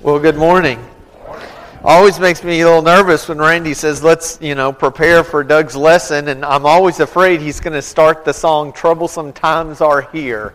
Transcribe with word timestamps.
Well, 0.00 0.20
good 0.20 0.36
morning. 0.36 0.78
Always 1.82 2.20
makes 2.20 2.44
me 2.44 2.60
a 2.60 2.64
little 2.64 2.82
nervous 2.82 3.28
when 3.28 3.38
Randy 3.38 3.74
says, 3.74 4.00
let's, 4.00 4.38
you 4.40 4.54
know, 4.54 4.72
prepare 4.72 5.24
for 5.24 5.42
Doug's 5.42 5.74
lesson. 5.74 6.28
And 6.28 6.44
I'm 6.44 6.64
always 6.66 7.00
afraid 7.00 7.40
he's 7.40 7.58
going 7.58 7.72
to 7.72 7.82
start 7.82 8.24
the 8.24 8.32
song, 8.32 8.72
Troublesome 8.72 9.32
Times 9.32 9.80
Are 9.80 10.02
Here. 10.02 10.52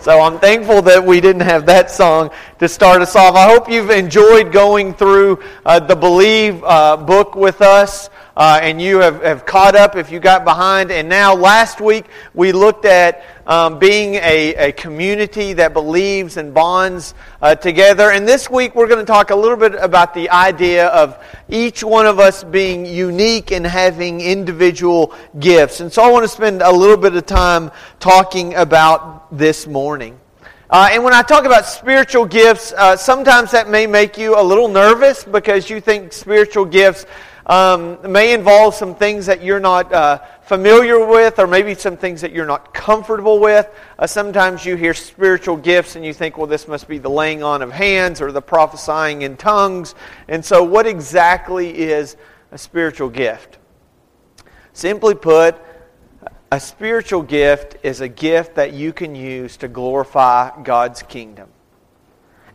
So 0.00 0.22
I'm 0.22 0.38
thankful 0.38 0.80
that 0.80 1.04
we 1.04 1.20
didn't 1.20 1.42
have 1.42 1.66
that 1.66 1.90
song 1.90 2.30
to 2.58 2.68
start 2.68 3.02
us 3.02 3.14
off. 3.16 3.34
I 3.34 3.46
hope 3.46 3.68
you've 3.68 3.90
enjoyed 3.90 4.50
going 4.50 4.94
through 4.94 5.42
uh, 5.66 5.78
the 5.78 5.94
Believe 5.94 6.64
uh, 6.64 6.96
book 6.96 7.34
with 7.34 7.60
us. 7.60 8.08
Uh, 8.34 8.60
and 8.62 8.80
you 8.80 8.98
have, 8.98 9.22
have 9.22 9.44
caught 9.44 9.74
up 9.74 9.96
if 9.96 10.10
you 10.10 10.20
got 10.20 10.44
behind. 10.44 10.90
And 10.90 11.06
now, 11.06 11.34
last 11.34 11.82
week, 11.82 12.06
we 12.32 12.52
looked 12.52 12.86
at 12.86 13.35
um, 13.46 13.78
being 13.78 14.16
a, 14.16 14.54
a 14.54 14.72
community 14.72 15.52
that 15.52 15.72
believes 15.72 16.36
and 16.36 16.52
bonds 16.52 17.14
uh, 17.40 17.54
together. 17.54 18.10
And 18.10 18.26
this 18.26 18.50
week, 18.50 18.74
we're 18.74 18.88
going 18.88 19.00
to 19.00 19.06
talk 19.06 19.30
a 19.30 19.36
little 19.36 19.56
bit 19.56 19.74
about 19.74 20.14
the 20.14 20.28
idea 20.30 20.88
of 20.88 21.22
each 21.48 21.84
one 21.84 22.06
of 22.06 22.18
us 22.18 22.42
being 22.42 22.84
unique 22.84 23.52
and 23.52 23.66
having 23.66 24.20
individual 24.20 25.14
gifts. 25.38 25.80
And 25.80 25.92
so, 25.92 26.02
I 26.02 26.10
want 26.10 26.24
to 26.24 26.28
spend 26.28 26.62
a 26.62 26.72
little 26.72 26.96
bit 26.96 27.14
of 27.14 27.26
time 27.26 27.70
talking 28.00 28.54
about 28.54 29.36
this 29.36 29.66
morning. 29.66 30.18
Uh, 30.68 30.88
and 30.90 31.04
when 31.04 31.14
I 31.14 31.22
talk 31.22 31.44
about 31.44 31.64
spiritual 31.64 32.26
gifts, 32.26 32.72
uh, 32.72 32.96
sometimes 32.96 33.52
that 33.52 33.68
may 33.68 33.86
make 33.86 34.18
you 34.18 34.36
a 34.36 34.42
little 34.42 34.66
nervous 34.66 35.22
because 35.22 35.70
you 35.70 35.80
think 35.80 36.12
spiritual 36.12 36.64
gifts 36.64 37.06
um, 37.46 37.98
may 38.10 38.34
involve 38.34 38.74
some 38.74 38.96
things 38.96 39.26
that 39.26 39.42
you're 39.42 39.60
not 39.60 39.92
uh, 39.92 40.18
familiar 40.46 41.04
with, 41.04 41.40
or 41.40 41.46
maybe 41.48 41.74
some 41.74 41.96
things 41.96 42.20
that 42.20 42.30
you're 42.30 42.46
not 42.46 42.72
comfortable 42.72 43.40
with. 43.40 43.68
Uh, 43.98 44.06
sometimes 44.06 44.64
you 44.64 44.76
hear 44.76 44.94
spiritual 44.94 45.56
gifts 45.56 45.96
and 45.96 46.04
you 46.04 46.12
think, 46.12 46.38
well, 46.38 46.46
this 46.46 46.68
must 46.68 46.86
be 46.86 46.98
the 46.98 47.10
laying 47.10 47.42
on 47.42 47.62
of 47.62 47.72
hands 47.72 48.20
or 48.20 48.30
the 48.30 48.40
prophesying 48.40 49.22
in 49.22 49.36
tongues. 49.36 49.96
And 50.28 50.44
so, 50.44 50.62
what 50.62 50.86
exactly 50.86 51.76
is 51.76 52.16
a 52.52 52.58
spiritual 52.58 53.10
gift? 53.10 53.58
Simply 54.72 55.14
put, 55.14 55.56
a 56.52 56.60
spiritual 56.60 57.22
gift 57.22 57.76
is 57.82 58.00
a 58.00 58.08
gift 58.08 58.54
that 58.54 58.72
you 58.72 58.92
can 58.92 59.16
use 59.16 59.56
to 59.58 59.68
glorify 59.68 60.62
God's 60.62 61.02
kingdom. 61.02 61.48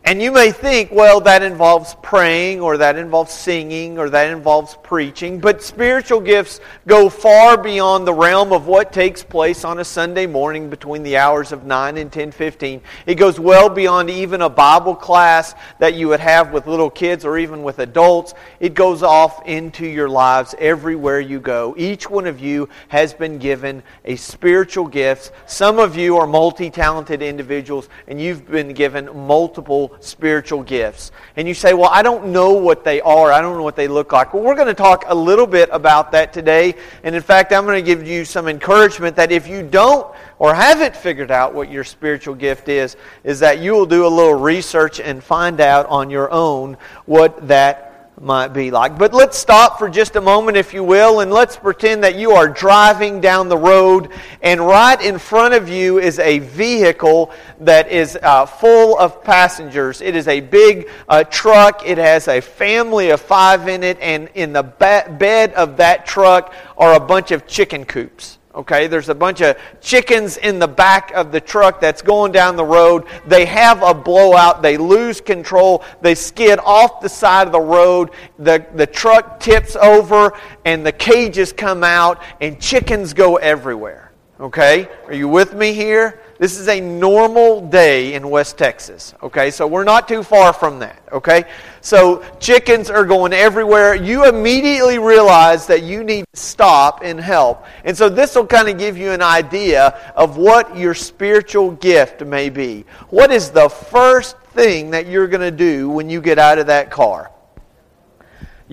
And 0.04 0.20
you 0.20 0.32
may 0.32 0.50
think, 0.50 0.90
well, 0.90 1.20
that 1.20 1.44
involves 1.44 1.94
praying, 2.02 2.60
or 2.60 2.76
that 2.76 2.96
involves 2.96 3.32
singing, 3.32 4.00
or 4.00 4.10
that 4.10 4.30
involves 4.30 4.76
preaching. 4.82 5.38
But 5.38 5.62
spiritual 5.62 6.20
gifts 6.20 6.58
go 6.88 7.08
far 7.08 7.56
beyond 7.56 8.04
the 8.04 8.12
realm 8.12 8.52
of 8.52 8.66
what 8.66 8.92
takes 8.92 9.22
place 9.22 9.64
on 9.64 9.78
a 9.78 9.84
Sunday 9.84 10.26
morning 10.26 10.68
between 10.68 11.04
the 11.04 11.18
hours 11.18 11.52
of 11.52 11.64
9 11.64 11.96
and 11.96 12.10
10:15. 12.10 12.80
It 13.06 13.14
goes 13.14 13.38
well 13.38 13.68
beyond 13.68 14.10
even 14.10 14.42
a 14.42 14.48
Bible 14.48 14.96
class 14.96 15.54
that 15.78 15.94
you 15.94 16.08
would 16.08 16.20
have 16.20 16.52
with 16.52 16.66
little 16.66 16.90
kids 16.90 17.24
or 17.24 17.38
even 17.38 17.62
with 17.62 17.78
adults. 17.78 18.34
It 18.58 18.74
goes 18.74 19.04
off 19.04 19.46
into 19.46 19.86
your 19.86 20.08
lives 20.08 20.52
everywhere 20.58 21.20
you 21.20 21.38
go. 21.38 21.74
Each 21.78 22.10
one 22.10 22.26
of 22.26 22.40
you 22.40 22.68
has 22.88 23.14
been 23.14 23.38
given 23.38 23.84
a 24.04 24.16
spiritual 24.16 24.88
gift. 24.88 25.30
Some 25.46 25.78
of 25.78 25.96
you 25.96 26.16
are 26.16 26.26
multi-talented 26.26 27.22
individuals, 27.22 27.88
and 28.08 28.20
you've 28.20 28.50
been 28.50 28.72
given 28.72 29.08
multiple 29.28 29.91
spiritual 30.00 30.62
gifts. 30.62 31.12
And 31.36 31.46
you 31.46 31.54
say, 31.54 31.74
well, 31.74 31.90
I 31.92 32.02
don't 32.02 32.28
know 32.28 32.52
what 32.52 32.84
they 32.84 33.00
are. 33.00 33.32
I 33.32 33.40
don't 33.40 33.56
know 33.56 33.62
what 33.62 33.76
they 33.76 33.88
look 33.88 34.12
like. 34.12 34.34
Well, 34.34 34.42
we're 34.42 34.54
going 34.54 34.68
to 34.68 34.74
talk 34.74 35.04
a 35.06 35.14
little 35.14 35.46
bit 35.46 35.68
about 35.72 36.12
that 36.12 36.32
today. 36.32 36.74
And 37.02 37.14
in 37.14 37.22
fact, 37.22 37.52
I'm 37.52 37.64
going 37.64 37.82
to 37.82 37.86
give 37.86 38.06
you 38.06 38.24
some 38.24 38.48
encouragement 38.48 39.16
that 39.16 39.32
if 39.32 39.46
you 39.46 39.62
don't 39.62 40.14
or 40.38 40.54
haven't 40.54 40.96
figured 40.96 41.30
out 41.30 41.54
what 41.54 41.70
your 41.70 41.84
spiritual 41.84 42.34
gift 42.34 42.68
is, 42.68 42.96
is 43.24 43.40
that 43.40 43.60
you 43.60 43.72
will 43.72 43.86
do 43.86 44.06
a 44.06 44.08
little 44.08 44.34
research 44.34 45.00
and 45.00 45.22
find 45.22 45.60
out 45.60 45.86
on 45.86 46.10
your 46.10 46.30
own 46.30 46.76
what 47.06 47.46
that 47.48 47.91
might 48.22 48.48
be 48.48 48.70
like. 48.70 48.96
But 48.96 49.12
let's 49.12 49.36
stop 49.36 49.78
for 49.78 49.90
just 49.90 50.14
a 50.14 50.20
moment, 50.20 50.56
if 50.56 50.72
you 50.72 50.84
will, 50.84 51.20
and 51.20 51.32
let's 51.32 51.56
pretend 51.56 52.04
that 52.04 52.14
you 52.14 52.30
are 52.30 52.48
driving 52.48 53.20
down 53.20 53.48
the 53.48 53.58
road, 53.58 54.10
and 54.40 54.60
right 54.60 55.00
in 55.02 55.18
front 55.18 55.54
of 55.54 55.68
you 55.68 55.98
is 55.98 56.20
a 56.20 56.38
vehicle 56.38 57.32
that 57.60 57.90
is 57.90 58.16
uh, 58.22 58.46
full 58.46 58.96
of 58.96 59.24
passengers. 59.24 60.00
It 60.00 60.14
is 60.14 60.28
a 60.28 60.40
big 60.40 60.88
uh, 61.08 61.24
truck. 61.24 61.82
It 61.84 61.98
has 61.98 62.28
a 62.28 62.40
family 62.40 63.10
of 63.10 63.20
five 63.20 63.66
in 63.66 63.82
it, 63.82 63.98
and 64.00 64.28
in 64.34 64.52
the 64.52 64.62
ba- 64.62 65.14
bed 65.18 65.52
of 65.54 65.78
that 65.78 66.06
truck 66.06 66.54
are 66.78 66.94
a 66.94 67.00
bunch 67.00 67.32
of 67.32 67.48
chicken 67.48 67.84
coops. 67.84 68.38
Okay, 68.54 68.86
there's 68.86 69.08
a 69.08 69.14
bunch 69.14 69.40
of 69.40 69.56
chickens 69.80 70.36
in 70.36 70.58
the 70.58 70.68
back 70.68 71.10
of 71.12 71.32
the 71.32 71.40
truck 71.40 71.80
that's 71.80 72.02
going 72.02 72.32
down 72.32 72.54
the 72.56 72.64
road. 72.64 73.06
They 73.26 73.46
have 73.46 73.82
a 73.82 73.94
blowout. 73.94 74.60
They 74.60 74.76
lose 74.76 75.22
control. 75.22 75.82
They 76.02 76.14
skid 76.14 76.58
off 76.58 77.00
the 77.00 77.08
side 77.08 77.46
of 77.46 77.52
the 77.52 77.60
road. 77.60 78.10
The, 78.38 78.66
the 78.74 78.86
truck 78.86 79.40
tips 79.40 79.74
over 79.74 80.34
and 80.66 80.84
the 80.84 80.92
cages 80.92 81.50
come 81.50 81.82
out 81.82 82.22
and 82.42 82.60
chickens 82.60 83.14
go 83.14 83.36
everywhere. 83.36 84.12
Okay, 84.38 84.88
are 85.06 85.14
you 85.14 85.28
with 85.28 85.54
me 85.54 85.72
here? 85.72 86.20
This 86.38 86.58
is 86.58 86.68
a 86.68 86.80
normal 86.80 87.68
day 87.68 88.14
in 88.14 88.28
West 88.28 88.58
Texas. 88.58 89.14
Okay, 89.22 89.52
so 89.52 89.66
we're 89.66 89.84
not 89.84 90.08
too 90.08 90.24
far 90.24 90.52
from 90.52 90.80
that. 90.80 91.00
Okay, 91.12 91.44
so 91.82 92.24
chickens 92.38 92.88
are 92.88 93.04
going 93.04 93.32
everywhere. 93.32 93.94
You 93.94 94.26
immediately 94.26 94.98
realize 94.98 95.66
that 95.66 95.82
you 95.82 96.04
need 96.04 96.24
to 96.32 96.40
stop 96.40 97.00
and 97.02 97.20
help. 97.20 97.66
And 97.84 97.96
so 97.96 98.08
this 98.08 98.36
will 98.36 98.46
kind 98.46 98.68
of 98.68 98.78
give 98.78 98.96
you 98.96 99.10
an 99.10 99.20
idea 99.20 100.12
of 100.14 100.36
what 100.36 100.76
your 100.76 100.94
spiritual 100.94 101.72
gift 101.72 102.24
may 102.24 102.50
be. 102.50 102.84
What 103.10 103.32
is 103.32 103.50
the 103.50 103.68
first 103.68 104.38
thing 104.54 104.90
that 104.92 105.08
you're 105.08 105.26
going 105.26 105.40
to 105.40 105.50
do 105.50 105.90
when 105.90 106.08
you 106.08 106.20
get 106.20 106.38
out 106.38 106.58
of 106.58 106.68
that 106.68 106.90
car? 106.90 107.32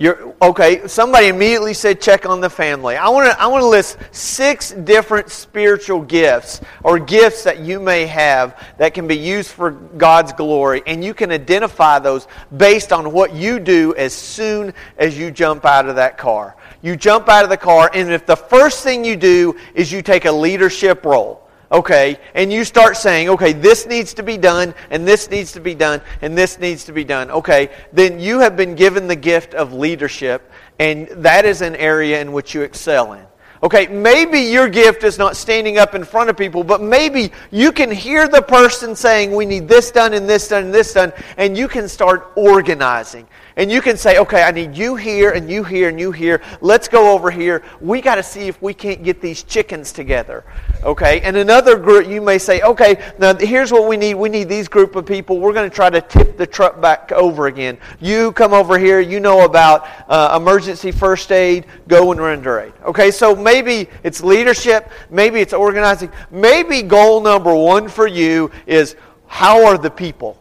You're, 0.00 0.34
okay, 0.40 0.88
somebody 0.88 1.28
immediately 1.28 1.74
said 1.74 2.00
check 2.00 2.24
on 2.24 2.40
the 2.40 2.48
family. 2.48 2.96
I 2.96 3.10
want 3.10 3.30
to 3.30 3.38
I 3.38 3.48
want 3.48 3.60
to 3.60 3.68
list 3.68 3.98
six 4.12 4.70
different 4.70 5.28
spiritual 5.28 6.00
gifts 6.00 6.62
or 6.82 6.98
gifts 6.98 7.44
that 7.44 7.58
you 7.58 7.78
may 7.78 8.06
have 8.06 8.58
that 8.78 8.94
can 8.94 9.06
be 9.06 9.18
used 9.18 9.50
for 9.50 9.72
God's 9.72 10.32
glory 10.32 10.82
and 10.86 11.04
you 11.04 11.12
can 11.12 11.30
identify 11.30 11.98
those 11.98 12.28
based 12.56 12.94
on 12.94 13.12
what 13.12 13.34
you 13.34 13.60
do 13.60 13.94
as 13.96 14.14
soon 14.14 14.72
as 14.96 15.18
you 15.18 15.30
jump 15.30 15.66
out 15.66 15.86
of 15.86 15.96
that 15.96 16.16
car. 16.16 16.56
You 16.80 16.96
jump 16.96 17.28
out 17.28 17.44
of 17.44 17.50
the 17.50 17.58
car 17.58 17.90
and 17.92 18.10
if 18.10 18.24
the 18.24 18.36
first 18.36 18.82
thing 18.82 19.04
you 19.04 19.16
do 19.16 19.54
is 19.74 19.92
you 19.92 20.00
take 20.00 20.24
a 20.24 20.32
leadership 20.32 21.04
role 21.04 21.46
okay, 21.70 22.18
and 22.34 22.52
you 22.52 22.64
start 22.64 22.96
saying, 22.96 23.28
okay, 23.28 23.52
this 23.52 23.86
needs 23.86 24.14
to 24.14 24.22
be 24.22 24.36
done, 24.36 24.74
and 24.90 25.06
this 25.06 25.30
needs 25.30 25.52
to 25.52 25.60
be 25.60 25.74
done, 25.74 26.00
and 26.22 26.36
this 26.36 26.58
needs 26.58 26.84
to 26.84 26.92
be 26.92 27.04
done, 27.04 27.30
okay, 27.30 27.70
then 27.92 28.18
you 28.18 28.40
have 28.40 28.56
been 28.56 28.74
given 28.74 29.06
the 29.06 29.16
gift 29.16 29.54
of 29.54 29.72
leadership, 29.72 30.50
and 30.78 31.08
that 31.08 31.44
is 31.44 31.62
an 31.62 31.76
area 31.76 32.20
in 32.20 32.32
which 32.32 32.54
you 32.54 32.62
excel 32.62 33.12
in. 33.12 33.24
Okay, 33.62 33.88
maybe 33.88 34.40
your 34.40 34.70
gift 34.70 35.04
is 35.04 35.18
not 35.18 35.36
standing 35.36 35.76
up 35.76 35.94
in 35.94 36.02
front 36.02 36.30
of 36.30 36.36
people, 36.36 36.64
but 36.64 36.80
maybe 36.80 37.30
you 37.50 37.72
can 37.72 37.90
hear 37.90 38.26
the 38.26 38.40
person 38.40 38.96
saying, 38.96 39.32
We 39.32 39.44
need 39.44 39.68
this 39.68 39.90
done 39.90 40.14
and 40.14 40.26
this 40.26 40.48
done 40.48 40.64
and 40.64 40.74
this 40.74 40.94
done, 40.94 41.12
and 41.36 41.58
you 41.58 41.68
can 41.68 41.86
start 41.86 42.32
organizing. 42.36 43.28
And 43.56 43.70
you 43.70 43.82
can 43.82 43.98
say, 43.98 44.18
okay, 44.18 44.42
I 44.42 44.52
need 44.52 44.74
you 44.74 44.96
here 44.96 45.32
and 45.32 45.50
you 45.50 45.62
here 45.62 45.90
and 45.90 46.00
you 46.00 46.12
here. 46.12 46.40
Let's 46.62 46.88
go 46.88 47.12
over 47.12 47.30
here. 47.30 47.62
We 47.80 48.00
got 48.00 48.14
to 48.14 48.22
see 48.22 48.48
if 48.48 48.62
we 48.62 48.72
can't 48.72 49.02
get 49.02 49.20
these 49.20 49.42
chickens 49.42 49.92
together. 49.92 50.44
Okay? 50.82 51.20
And 51.20 51.36
another 51.36 51.78
group, 51.78 52.08
you 52.08 52.20
may 52.20 52.38
say, 52.38 52.60
okay, 52.62 53.12
now 53.18 53.34
here's 53.34 53.70
what 53.70 53.88
we 53.88 53.96
need. 53.96 54.14
We 54.14 54.28
need 54.28 54.48
these 54.48 54.68
group 54.68 54.96
of 54.96 55.06
people. 55.06 55.38
We're 55.38 55.52
going 55.52 55.68
to 55.68 55.74
try 55.74 55.90
to 55.90 56.00
tip 56.00 56.36
the 56.36 56.46
truck 56.46 56.80
back 56.80 57.12
over 57.12 57.46
again. 57.46 57.78
You 58.00 58.32
come 58.32 58.52
over 58.52 58.78
here. 58.78 59.00
You 59.00 59.20
know 59.20 59.44
about 59.44 59.86
uh, 60.08 60.38
emergency 60.40 60.90
first 60.90 61.30
aid. 61.32 61.66
Go 61.88 62.12
and 62.12 62.20
render 62.20 62.60
aid. 62.60 62.72
Okay? 62.84 63.10
So 63.10 63.36
maybe 63.36 63.88
it's 64.02 64.22
leadership. 64.22 64.90
Maybe 65.10 65.40
it's 65.40 65.52
organizing. 65.52 66.10
Maybe 66.30 66.82
goal 66.82 67.20
number 67.20 67.54
one 67.54 67.88
for 67.88 68.06
you 68.06 68.50
is 68.66 68.96
how 69.26 69.66
are 69.66 69.78
the 69.78 69.90
people? 69.90 70.40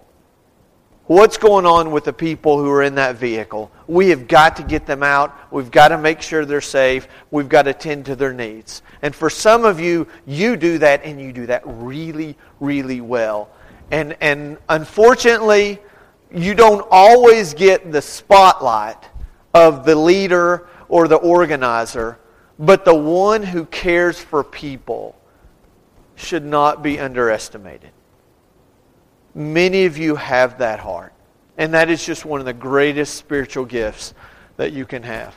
what's 1.09 1.37
going 1.37 1.65
on 1.65 1.89
with 1.89 2.03
the 2.03 2.13
people 2.13 2.59
who 2.59 2.69
are 2.69 2.83
in 2.83 2.93
that 2.93 3.15
vehicle. 3.15 3.71
We 3.87 4.09
have 4.09 4.27
got 4.27 4.57
to 4.57 4.63
get 4.63 4.85
them 4.85 5.01
out. 5.01 5.35
We've 5.51 5.71
got 5.71 5.87
to 5.87 5.97
make 5.97 6.21
sure 6.21 6.45
they're 6.45 6.61
safe. 6.61 7.07
We've 7.31 7.49
got 7.49 7.63
to 7.63 7.73
tend 7.73 8.05
to 8.05 8.15
their 8.15 8.31
needs. 8.31 8.83
And 9.01 9.15
for 9.15 9.29
some 9.29 9.65
of 9.65 9.79
you, 9.79 10.07
you 10.25 10.57
do 10.57 10.77
that 10.79 11.03
and 11.03 11.19
you 11.19 11.31
do 11.31 11.45
that 11.45 11.61
really, 11.65 12.37
really 12.59 13.01
well. 13.01 13.49
And, 13.91 14.15
and 14.21 14.57
unfortunately, 14.67 15.79
you 16.33 16.53
don't 16.53 16.85
always 16.91 17.53
get 17.53 17.91
the 17.91 18.01
spotlight 18.01 19.09
of 19.53 19.85
the 19.85 19.95
leader 19.95 20.67
or 20.89 21.07
the 21.07 21.15
organizer, 21.15 22.19
but 22.59 22.85
the 22.85 22.93
one 22.93 23.41
who 23.41 23.65
cares 23.65 24.19
for 24.19 24.43
people 24.43 25.15
should 26.15 26.43
not 26.43 26.83
be 26.83 26.99
underestimated. 26.99 27.91
Many 29.33 29.85
of 29.85 29.97
you 29.97 30.15
have 30.15 30.57
that 30.59 30.79
heart. 30.79 31.13
And 31.57 31.73
that 31.73 31.89
is 31.89 32.05
just 32.05 32.25
one 32.25 32.39
of 32.39 32.45
the 32.45 32.53
greatest 32.53 33.15
spiritual 33.15 33.65
gifts 33.65 34.13
that 34.57 34.71
you 34.71 34.85
can 34.85 35.03
have. 35.03 35.35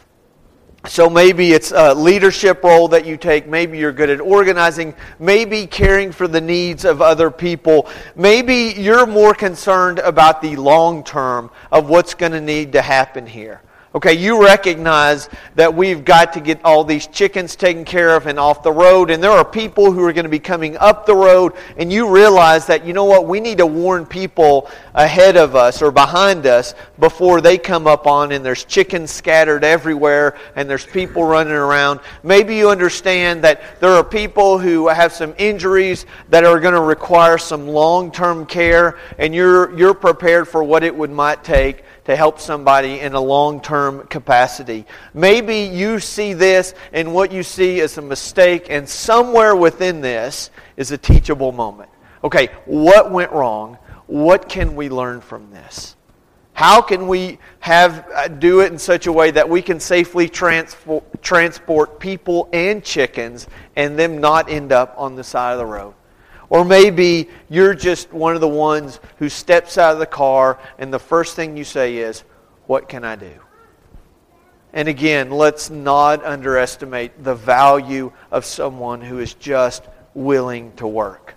So 0.89 1.09
maybe 1.09 1.53
it's 1.53 1.71
a 1.71 1.95
leadership 1.95 2.65
role 2.65 2.89
that 2.89 3.07
you 3.07 3.17
take. 3.17 3.47
Maybe 3.47 3.79
you're 3.79 3.93
good 3.93 4.11
at 4.11 4.21
organizing. 4.21 4.95
Maybe 5.21 5.67
caring 5.67 6.11
for 6.11 6.27
the 6.27 6.41
needs 6.41 6.85
of 6.85 7.01
other 7.01 7.31
people. 7.31 7.89
Maybe 8.17 8.75
you're 8.77 9.07
more 9.07 9.33
concerned 9.33 10.01
about 10.01 10.43
the 10.43 10.57
long 10.57 11.05
term 11.05 11.51
of 11.71 11.89
what's 11.89 12.15
going 12.15 12.33
to 12.33 12.41
need 12.41 12.73
to 12.73 12.83
happen 12.83 13.27
here. 13.27 13.63
Okay, 13.95 14.15
you 14.15 14.43
recognize 14.43 15.29
that 15.55 15.75
we've 15.75 16.03
got 16.03 16.33
to 16.33 16.41
get 16.41 16.65
all 16.65 16.83
these 16.83 17.07
chickens 17.09 17.55
taken 17.55 17.85
care 17.85 18.17
of 18.17 18.27
and 18.27 18.39
off 18.39 18.63
the 18.63 18.73
road, 18.73 19.11
and 19.11 19.23
there 19.23 19.31
are 19.31 19.45
people 19.45 19.93
who 19.93 20.03
are 20.03 20.15
going 20.15 20.25
to 20.25 20.31
be 20.31 20.39
coming 20.39 20.79
up 20.79 21.05
the 21.05 21.15
road, 21.15 21.53
and 21.77 21.93
you 21.93 22.09
realize 22.09 22.65
that, 22.69 22.87
you 22.87 22.95
know 22.95 23.05
what, 23.05 23.27
we 23.27 23.39
need 23.39 23.59
to 23.59 23.67
warn 23.67 24.07
people 24.07 24.71
ahead 24.95 25.37
of 25.37 25.55
us 25.55 25.83
or 25.83 25.91
behind 25.91 26.47
us 26.47 26.75
before 27.01 27.43
they 27.43 27.59
come 27.59 27.87
up 27.87 28.07
on, 28.07 28.33
and 28.33 28.43
there's 28.43 28.65
chickens 28.65 29.11
scattered 29.11 29.63
everywhere, 29.63 30.39
and 30.57 30.71
there's 30.71 30.87
people 30.87 31.25
running 31.25 31.53
around. 31.53 32.01
Maybe 32.23 32.57
you 32.57 32.71
understand 32.71 33.45
that 33.45 33.79
there 33.79 33.91
are 33.91 34.05
people 34.05 34.59
who 34.59 34.89
have 34.89 35.13
some 35.13 35.35
injuries 35.37 36.07
that 36.31 36.45
are 36.45 36.59
going 36.59 36.73
to 36.73 36.81
require 36.81 37.37
some 37.37 37.69
long 37.69 38.11
term 38.11 38.47
care, 38.47 38.99
and 39.19 39.35
you're, 39.35 39.77
you're 39.77 39.93
prepared 39.93 40.49
for 40.49 40.65
what 40.65 40.83
it 40.83 40.97
would 40.97 41.11
might 41.11 41.45
take 41.45 41.85
to 42.05 42.17
help 42.17 42.41
somebody 42.41 43.01
in 43.01 43.15
a 43.15 43.21
long 43.21 43.61
term 43.61 44.07
capacity. 44.07 44.87
Maybe 45.15 45.61
you 45.61 46.01
see 46.01 46.33
this 46.33 46.75
and 46.93 47.15
what 47.15 47.33
you 47.33 47.43
see 47.43 47.81
is 47.81 47.99
a 47.99 48.03
mistake, 48.03 48.67
and 48.71 48.89
somewhere 48.89 49.55
within 49.55 50.01
this 50.01 50.51
is 50.77 50.91
a 50.91 50.99
teachable 50.99 51.53
moment. 51.53 51.91
Okay, 52.25 52.49
what 52.67 53.11
went 53.11 53.33
wrong? 53.33 53.79
What 54.07 54.49
can 54.49 54.77
we 54.77 54.89
learn 54.89 55.21
from 55.21 55.51
this? 55.51 55.97
How 56.55 56.83
can 56.83 57.09
we 57.09 57.39
have 57.61 58.07
uh, 58.15 58.29
do 58.29 58.61
it 58.61 58.73
in 58.73 58.79
such 58.79 59.07
a 59.07 59.13
way 59.13 59.31
that 59.31 59.49
we 59.49 59.63
can 59.63 59.81
safely 59.81 60.29
transport, 60.29 61.23
transport 61.23 61.99
people 61.99 62.49
and 62.53 62.85
chickens 62.85 63.47
and 63.75 63.99
them 63.99 64.21
not 64.21 64.51
end 64.51 64.71
up 64.71 64.95
on 64.99 65.17
the 65.17 65.25
side 65.25 65.53
of 65.53 65.59
the 65.59 65.67
road? 65.67 65.95
Or 66.53 66.67
maybe 66.67 67.31
you're 67.49 67.73
just 67.73 68.13
one 68.13 68.35
of 68.35 68.43
the 68.43 68.47
ones 68.47 69.01
who 69.17 69.31
steps 69.31 69.79
out 69.79 69.95
of 69.95 69.99
the 69.99 70.05
car 70.05 70.59
and 70.79 70.93
the 70.93 70.99
first 70.99 71.35
thing 71.35 71.57
you 71.57 71.65
say 71.65 71.97
is, 71.97 72.25
What 72.67 72.91
can 72.91 73.05
I 73.05 73.17
do? 73.17 73.33
And 74.75 74.87
again, 74.87 75.31
let's 75.31 75.71
not 75.71 76.23
underestimate 76.23 77.25
the 77.25 77.35
value 77.35 78.13
of 78.31 78.45
someone 78.45 79.01
who 79.01 79.19
is 79.19 79.33
just 79.33 79.85
willing 80.13 80.75
to 80.75 80.87
work. 80.87 81.35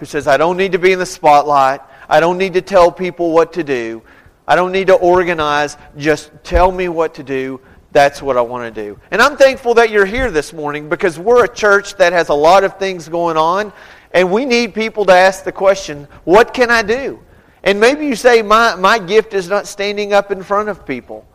Who 0.00 0.04
says, 0.04 0.26
I 0.26 0.36
don't 0.36 0.58
need 0.58 0.72
to 0.72 0.78
be 0.78 0.92
in 0.92 0.98
the 0.98 1.06
spotlight. 1.06 1.80
I 2.06 2.20
don't 2.20 2.36
need 2.36 2.52
to 2.52 2.60
tell 2.60 2.92
people 2.92 3.32
what 3.32 3.54
to 3.54 3.64
do. 3.64 4.02
I 4.46 4.54
don't 4.54 4.72
need 4.72 4.88
to 4.88 4.96
organize. 4.96 5.78
Just 5.96 6.30
tell 6.44 6.70
me 6.70 6.90
what 6.90 7.14
to 7.14 7.22
do. 7.22 7.58
That's 7.92 8.20
what 8.20 8.36
I 8.36 8.42
want 8.42 8.74
to 8.74 8.82
do. 8.82 9.00
And 9.10 9.22
I'm 9.22 9.38
thankful 9.38 9.72
that 9.74 9.88
you're 9.88 10.04
here 10.04 10.30
this 10.30 10.52
morning 10.52 10.90
because 10.90 11.18
we're 11.18 11.44
a 11.44 11.48
church 11.48 11.94
that 11.96 12.12
has 12.12 12.28
a 12.28 12.34
lot 12.34 12.64
of 12.64 12.78
things 12.78 13.08
going 13.08 13.38
on. 13.38 13.72
And 14.12 14.32
we 14.32 14.44
need 14.44 14.74
people 14.74 15.04
to 15.06 15.12
ask 15.12 15.44
the 15.44 15.52
question, 15.52 16.08
what 16.24 16.54
can 16.54 16.70
I 16.70 16.82
do? 16.82 17.22
And 17.62 17.78
maybe 17.80 18.06
you 18.06 18.16
say, 18.16 18.42
my, 18.42 18.74
my 18.76 18.98
gift 18.98 19.34
is 19.34 19.48
not 19.48 19.66
standing 19.66 20.12
up 20.12 20.30
in 20.30 20.42
front 20.42 20.68
of 20.68 20.86
people. 20.86 21.26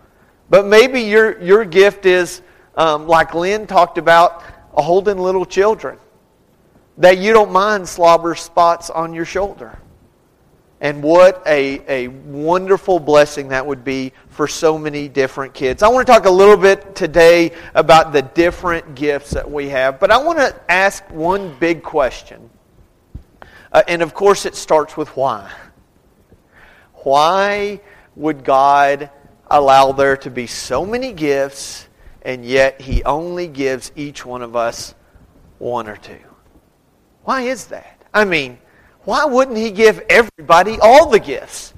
But 0.50 0.66
maybe 0.66 1.02
your, 1.02 1.40
your 1.42 1.66
gift 1.66 2.06
is, 2.06 2.42
um, 2.76 3.08
like 3.08 3.34
Lynn 3.34 3.68
talked 3.68 3.98
about, 3.98 4.44
holding 4.72 5.18
little 5.18 5.46
children. 5.46 5.98
That 6.98 7.18
you 7.18 7.34
don't 7.34 7.52
mind 7.52 7.88
slobber 7.88 8.36
spots 8.36 8.90
on 8.90 9.14
your 9.14 9.26
shoulder. 9.26 9.78
And 10.84 11.02
what 11.02 11.42
a, 11.46 11.82
a 11.88 12.08
wonderful 12.10 13.00
blessing 13.00 13.48
that 13.50 13.66
would 13.66 13.86
be 13.86 14.12
for 14.28 14.50
so 14.50 14.78
many 14.78 15.08
different 15.08 15.54
kids. 15.54 15.82
I 15.82 15.88
want 15.88 16.06
to 16.06 16.12
talk 16.12 16.26
a 16.26 16.30
little 16.30 16.58
bit 16.58 16.94
today 16.94 17.54
about 17.74 18.12
the 18.12 18.22
different 18.22 18.94
gifts 18.94 19.32
that 19.32 19.50
we 19.50 19.70
have, 19.70 20.00
but 20.00 20.12
I 20.12 20.18
want 20.18 20.40
to 20.40 20.54
ask 20.70 21.10
one 21.10 21.56
big 21.58 21.84
question. 21.84 22.50
Uh, 23.74 23.82
and 23.88 24.02
of 24.02 24.14
course, 24.14 24.46
it 24.46 24.56
starts 24.56 24.96
with 24.96 25.10
why. 25.18 25.52
Why 26.94 27.82
would 28.16 28.44
God 28.44 29.10
allow 29.50 29.92
there 29.92 30.16
to 30.18 30.30
be 30.30 30.48
so 30.48 30.86
many 30.86 31.12
gifts, 31.12 31.88
and 32.22 32.46
yet 32.46 32.80
He 32.80 33.04
only 33.04 33.48
gives 33.48 33.92
each 33.96 34.26
one 34.26 34.42
of 34.42 34.56
us 34.56 34.94
one 35.58 35.90
or 35.90 35.98
two? 35.98 36.20
Why 37.24 37.42
is 37.42 37.68
that? 37.68 38.02
I 38.14 38.26
mean, 38.26 38.60
why 39.02 39.26
wouldn't 39.26 39.58
He 39.58 39.72
give 39.72 40.00
everybody 40.10 40.78
all 40.80 41.10
the 41.10 41.20
gifts? 41.20 41.73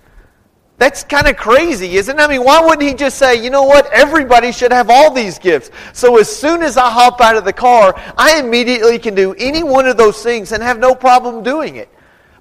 That's 0.77 1.05
kind 1.05 1.27
of 1.27 1.37
crazy, 1.37 1.95
isn't 1.95 2.19
it? 2.19 2.21
I 2.21 2.27
mean, 2.27 2.43
why 2.43 2.59
wouldn't 2.59 2.81
he 2.81 2.93
just 2.93 3.17
say, 3.17 3.41
you 3.41 3.49
know 3.49 3.63
what? 3.63 3.89
Everybody 3.93 4.51
should 4.51 4.73
have 4.73 4.89
all 4.89 5.13
these 5.13 5.39
gifts. 5.39 5.71
So 5.93 6.17
as 6.19 6.33
soon 6.33 6.61
as 6.61 6.75
I 6.75 6.89
hop 6.89 7.21
out 7.21 7.37
of 7.37 7.45
the 7.45 7.53
car, 7.53 7.95
I 8.17 8.39
immediately 8.39 8.99
can 8.99 9.15
do 9.15 9.33
any 9.35 9.63
one 9.63 9.87
of 9.87 9.95
those 9.95 10.21
things 10.21 10.51
and 10.51 10.61
have 10.61 10.77
no 10.77 10.93
problem 10.93 11.43
doing 11.43 11.77
it. 11.77 11.87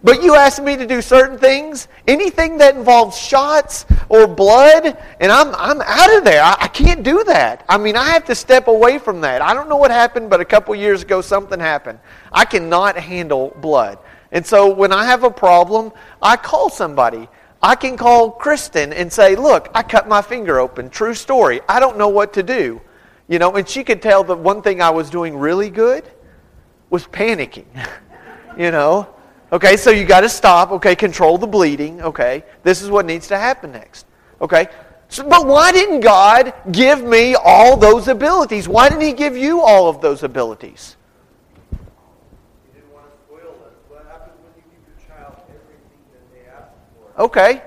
But 0.02 0.22
you 0.22 0.34
ask 0.34 0.62
me 0.62 0.76
to 0.76 0.86
do 0.86 1.00
certain 1.00 1.38
things, 1.38 1.88
anything 2.06 2.58
that 2.58 2.74
involves 2.74 3.16
shots 3.16 3.86
or 4.10 4.26
blood, 4.26 4.98
and 5.18 5.32
I'm, 5.32 5.54
I'm 5.54 5.80
out 5.80 6.14
of 6.18 6.24
there. 6.24 6.42
I, 6.42 6.56
I 6.60 6.68
can't 6.68 7.02
do 7.02 7.24
that. 7.24 7.64
I 7.70 7.78
mean, 7.78 7.96
I 7.96 8.10
have 8.10 8.26
to 8.26 8.34
step 8.34 8.66
away 8.66 8.98
from 8.98 9.22
that. 9.22 9.40
I 9.40 9.54
don't 9.54 9.68
know 9.68 9.76
what 9.76 9.90
happened, 9.90 10.28
but 10.28 10.42
a 10.42 10.44
couple 10.44 10.74
years 10.74 11.02
ago 11.02 11.22
something 11.22 11.58
happened. 11.58 12.00
I 12.32 12.44
cannot 12.44 12.98
handle 12.98 13.56
blood. 13.62 13.98
And 14.30 14.44
so 14.44 14.74
when 14.74 14.92
I 14.92 15.06
have 15.06 15.24
a 15.24 15.30
problem, 15.30 15.92
I 16.20 16.36
call 16.36 16.68
somebody. 16.68 17.28
I 17.64 17.76
can 17.76 17.96
call 17.96 18.30
Kristen 18.30 18.92
and 18.92 19.10
say, 19.10 19.36
Look, 19.36 19.70
I 19.74 19.82
cut 19.82 20.06
my 20.06 20.20
finger 20.20 20.60
open. 20.60 20.90
True 20.90 21.14
story. 21.14 21.62
I 21.66 21.80
don't 21.80 21.96
know 21.96 22.10
what 22.10 22.34
to 22.34 22.42
do. 22.42 22.82
You 23.26 23.38
know, 23.38 23.56
and 23.56 23.66
she 23.66 23.82
could 23.82 24.02
tell 24.02 24.22
that 24.24 24.36
one 24.36 24.60
thing 24.60 24.82
I 24.82 24.90
was 24.90 25.08
doing 25.08 25.34
really 25.34 25.70
good 25.70 26.04
was 26.90 27.06
panicking. 27.06 27.64
you 28.58 28.70
know, 28.70 29.08
okay, 29.50 29.78
so 29.78 29.90
you 29.90 30.04
got 30.04 30.20
to 30.20 30.28
stop. 30.28 30.72
Okay, 30.72 30.94
control 30.94 31.38
the 31.38 31.46
bleeding. 31.46 32.02
Okay, 32.02 32.44
this 32.64 32.82
is 32.82 32.90
what 32.90 33.06
needs 33.06 33.28
to 33.28 33.38
happen 33.38 33.72
next. 33.72 34.04
Okay, 34.42 34.66
so, 35.08 35.26
but 35.26 35.46
why 35.46 35.72
didn't 35.72 36.00
God 36.00 36.52
give 36.70 37.02
me 37.02 37.34
all 37.34 37.78
those 37.78 38.08
abilities? 38.08 38.68
Why 38.68 38.90
didn't 38.90 39.04
He 39.04 39.14
give 39.14 39.38
you 39.38 39.62
all 39.62 39.88
of 39.88 40.02
those 40.02 40.22
abilities? 40.22 40.98
Okay. 47.18 47.62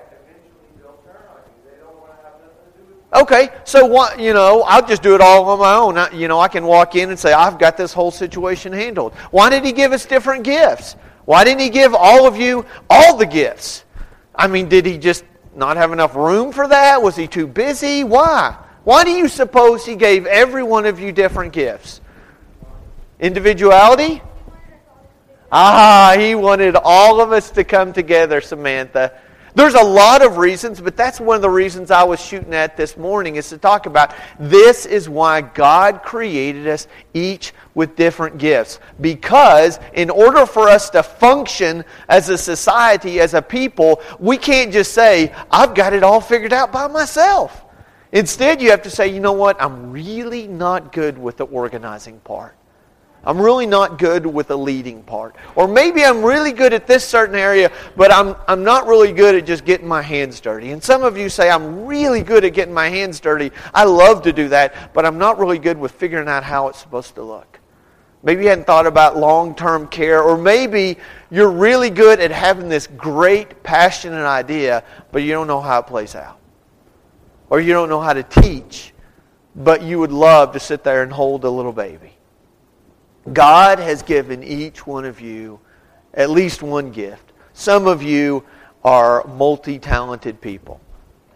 Okay, 3.14 3.50
so 3.64 3.86
what, 3.86 4.20
you 4.20 4.34
know, 4.34 4.64
I'll 4.64 4.86
just 4.86 5.02
do 5.02 5.16
it 5.16 5.22
all 5.22 5.50
on 5.50 5.60
my 5.60 5.76
own. 5.76 5.98
I, 5.98 6.12
you 6.12 6.28
know, 6.28 6.40
I 6.40 6.50
can 6.50 6.66
walk 6.66 6.96
in 6.96 7.10
and 7.10 7.18
say, 7.18 7.32
I've 7.32 7.58
got 7.58 7.78
this 7.78 7.94
whole 7.94 8.12
situation 8.12 8.74
handled. 8.74 9.14
Why 9.32 9.50
did 9.50 9.64
he 9.64 9.72
give 9.72 9.94
us 9.94 10.06
different 10.06 10.44
gifts? 10.44 10.98
Why 11.24 11.46
didn't 11.46 11.62
he 11.62 11.70
give 11.70 11.96
all 11.96 12.28
of 12.28 12.38
you 12.38 12.66
all 12.90 13.16
the 13.16 13.26
gifts? 13.26 13.86
I 14.36 14.48
mean, 14.48 14.68
did 14.68 14.86
he 14.86 14.98
just 14.98 15.24
not 15.56 15.78
have 15.78 15.94
enough 15.94 16.16
room 16.16 16.52
for 16.52 16.68
that? 16.68 17.02
Was 17.02 17.16
he 17.16 17.28
too 17.28 17.48
busy? 17.48 18.04
Why? 18.04 18.58
Why 18.84 19.04
do 19.04 19.12
you 19.12 19.28
suppose 19.28 19.86
he 19.86 19.96
gave 19.96 20.26
every 20.26 20.64
one 20.64 20.86
of 20.86 21.00
you 21.00 21.12
different 21.12 21.54
gifts? 21.54 22.02
Individuality? 23.20 24.22
Ah, 25.52 26.14
he 26.18 26.36
wanted 26.36 26.76
all 26.76 27.22
of 27.22 27.32
us 27.32 27.52
to 27.52 27.64
come 27.64 27.94
together, 27.94 28.42
Samantha. 28.42 29.18
There's 29.58 29.74
a 29.74 29.84
lot 29.84 30.24
of 30.24 30.38
reasons, 30.38 30.80
but 30.80 30.96
that's 30.96 31.20
one 31.20 31.36
of 31.36 31.42
the 31.42 31.50
reasons 31.50 31.90
I 31.90 32.04
was 32.04 32.24
shooting 32.24 32.54
at 32.54 32.78
this 32.78 32.96
morning 32.96 33.38
is 33.38 33.50
to 33.50 33.58
talk 33.58 33.88
about 33.88 34.14
this 34.40 34.86
is 34.86 35.10
why 35.10 35.42
God 35.42 36.04
created 36.04 36.68
us 36.68 36.88
each 37.16 37.54
with 37.74 37.96
different 37.96 38.38
gifts. 38.38 38.80
Because 39.02 39.80
in 39.94 40.12
order 40.12 40.46
for 40.46 40.70
us 40.70 40.92
to 40.92 41.02
function 41.02 41.84
as 42.08 42.30
a 42.30 42.38
society, 42.38 43.20
as 43.20 43.34
a 43.34 43.42
people, 43.42 44.00
we 44.20 44.38
can't 44.38 44.72
just 44.72 44.94
say, 44.94 45.34
I've 45.50 45.74
got 45.74 45.94
it 45.94 46.04
all 46.04 46.22
figured 46.22 46.54
out 46.54 46.72
by 46.72 46.86
myself. 46.86 47.66
Instead, 48.12 48.62
you 48.62 48.70
have 48.70 48.84
to 48.84 48.92
say, 48.92 49.08
you 49.08 49.20
know 49.20 49.34
what? 49.34 49.60
I'm 49.60 49.92
really 49.92 50.48
not 50.48 50.92
good 50.92 51.18
with 51.18 51.38
the 51.38 51.46
organizing 51.46 52.20
part. 52.20 52.56
I'm 53.28 53.42
really 53.42 53.66
not 53.66 54.00
good 54.00 54.26
with 54.26 54.48
the 54.48 54.58
leading 54.58 55.04
part. 55.04 55.36
Or 55.56 55.68
maybe 55.68 56.06
I'm 56.06 56.24
really 56.24 56.54
good 56.54 56.72
at 56.72 56.88
this 56.88 57.04
certain 57.04 57.36
area, 57.36 57.70
but 57.98 58.10
I'm, 58.10 58.38
I'm 58.48 58.64
not 58.64 58.88
really 58.88 59.12
good 59.12 59.36
at 59.36 59.46
just 59.46 59.66
getting 59.66 59.86
my 59.86 60.02
hands 60.02 60.40
dirty. 60.40 60.72
And 60.72 60.82
some 60.82 61.04
of 61.04 61.18
you 61.18 61.28
say, 61.28 61.50
I'm 61.50 61.86
really 61.86 62.24
good 62.24 62.46
at 62.46 62.54
getting 62.54 62.74
my 62.74 62.88
hands 62.88 63.20
dirty. 63.20 63.52
I 63.74 63.84
love 63.84 64.22
to 64.22 64.32
do 64.32 64.48
that, 64.48 64.94
but 64.94 65.06
I'm 65.06 65.18
not 65.18 65.40
really 65.40 65.60
good 65.60 65.78
with 65.78 65.92
figuring 65.92 66.30
out 66.30 66.46
how 66.46 66.70
it's 66.70 66.80
supposed 66.80 67.16
to 67.16 67.22
look. 67.22 67.60
Maybe 68.24 68.44
you 68.44 68.50
hadn't 68.50 68.66
thought 68.66 68.88
about 68.88 69.18
long 69.18 69.56
term 69.56 69.88
care, 69.90 70.24
or 70.24 70.38
maybe 70.38 70.98
you're 71.30 71.52
really 71.52 71.90
good 71.90 72.22
at 72.22 72.32
having 72.32 72.70
this 72.70 72.88
great, 72.88 73.62
passionate 73.62 74.26
idea, 74.26 74.86
but 75.12 75.22
you 75.24 75.34
don't 75.34 75.48
know 75.48 75.60
how 75.60 75.80
it 75.80 75.88
plays 75.88 76.16
out. 76.16 76.40
Or 77.50 77.60
you 77.60 77.74
don't 77.74 77.90
know 77.90 78.00
how 78.00 78.14
to 78.14 78.24
teach, 78.24 78.94
but 79.54 79.82
you 79.82 80.00
would 80.00 80.14
love 80.14 80.54
to 80.54 80.62
sit 80.62 80.86
there 80.86 81.04
and 81.04 81.12
hold 81.12 81.44
a 81.44 81.50
little 81.50 81.74
baby. 81.74 82.17
God 83.34 83.80
has 83.80 84.04
given 84.04 84.44
each 84.44 84.88
one 84.88 85.06
of 85.06 85.20
you 85.20 85.60
at 86.14 86.30
least 86.30 86.62
one 86.62 86.92
gift. 86.92 87.34
Some 87.54 87.88
of 87.88 88.02
you 88.02 88.44
are 88.84 89.26
multi 89.28 89.80
talented 89.80 90.40
people. 90.42 90.80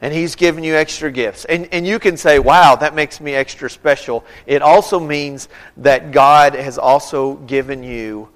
and 0.01 0.13
He's 0.13 0.35
given 0.35 0.63
you 0.63 0.75
extra 0.75 1.11
gifts. 1.11 1.45
And, 1.45 1.67
and 1.71 1.85
you 1.85 1.99
can 1.99 2.17
say, 2.17 2.39
wow, 2.39 2.75
that 2.75 2.95
makes 2.95 3.19
me 3.19 3.33
extra 3.33 3.69
special. 3.69 4.25
It 4.45 4.61
also 4.61 4.99
means 4.99 5.49
that 5.77 6.11
God 6.11 6.55
has 6.55 6.77
also 6.77 7.35
given 7.35 7.83
you 7.83 8.29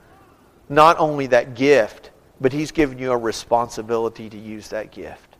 not 0.70 1.00
only 1.00 1.28
that 1.28 1.56
gift, 1.56 2.12
but 2.42 2.52
He's 2.52 2.72
given 2.72 3.00
you 3.00 3.12
a 3.12 3.18
responsibility 3.18 4.30
to 4.30 4.38
use 4.38 4.68
that 4.70 4.92
gift. 4.92 5.38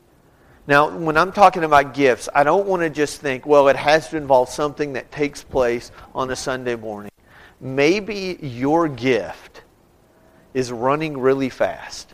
Now, 0.68 0.96
when 0.98 1.16
I'm 1.16 1.32
talking 1.32 1.64
about 1.64 1.94
gifts, 1.94 2.28
I 2.34 2.44
don't 2.44 2.66
want 2.66 2.82
to 2.82 2.90
just 2.90 3.22
think, 3.22 3.46
well, 3.46 3.68
it 3.68 3.76
has 3.76 4.10
to 4.10 4.18
involve 4.18 4.50
something 4.50 4.94
that 4.94 5.12
takes 5.12 5.44
place 5.44 5.92
on 6.16 6.32
a 6.32 6.36
Sunday 6.36 6.76
morning. 6.76 7.12
Maybe 7.60 8.38
your 8.42 8.88
gift 8.88 9.64
is 10.54 10.72
running 10.72 11.18
really 11.18 11.50
fast. 11.50 12.14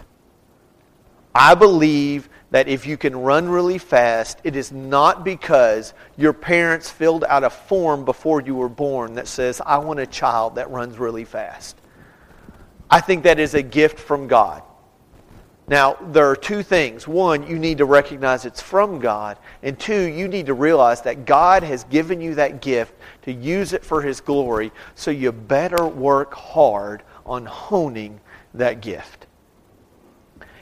I 1.33 1.55
believe 1.55 2.29
that 2.51 2.67
if 2.67 2.85
you 2.85 2.97
can 2.97 3.15
run 3.15 3.47
really 3.47 3.77
fast, 3.77 4.39
it 4.43 4.55
is 4.55 4.71
not 4.71 5.23
because 5.23 5.93
your 6.17 6.33
parents 6.33 6.89
filled 6.89 7.23
out 7.23 7.43
a 7.43 7.49
form 7.49 8.03
before 8.03 8.41
you 8.41 8.55
were 8.55 8.69
born 8.69 9.13
that 9.15 9.27
says, 9.27 9.61
I 9.65 9.77
want 9.77 9.99
a 10.01 10.05
child 10.05 10.55
that 10.55 10.69
runs 10.69 10.99
really 10.99 11.23
fast. 11.23 11.77
I 12.89 12.99
think 12.99 13.23
that 13.23 13.39
is 13.39 13.53
a 13.53 13.61
gift 13.61 13.99
from 13.99 14.27
God. 14.27 14.63
Now, 15.67 15.95
there 16.01 16.29
are 16.29 16.35
two 16.35 16.63
things. 16.63 17.07
One, 17.07 17.47
you 17.47 17.57
need 17.57 17.77
to 17.77 17.85
recognize 17.85 18.45
it's 18.45 18.61
from 18.61 18.99
God. 18.99 19.37
And 19.63 19.79
two, 19.79 20.01
you 20.01 20.27
need 20.27 20.47
to 20.47 20.53
realize 20.53 21.01
that 21.03 21.25
God 21.25 21.63
has 21.63 21.83
given 21.85 22.19
you 22.19 22.35
that 22.35 22.61
gift 22.61 22.93
to 23.21 23.31
use 23.31 23.71
it 23.71 23.85
for 23.85 24.01
His 24.01 24.19
glory. 24.19 24.71
So 24.95 25.11
you 25.11 25.31
better 25.31 25.85
work 25.85 26.33
hard 26.33 27.03
on 27.25 27.45
honing 27.45 28.19
that 28.53 28.81
gift. 28.81 29.27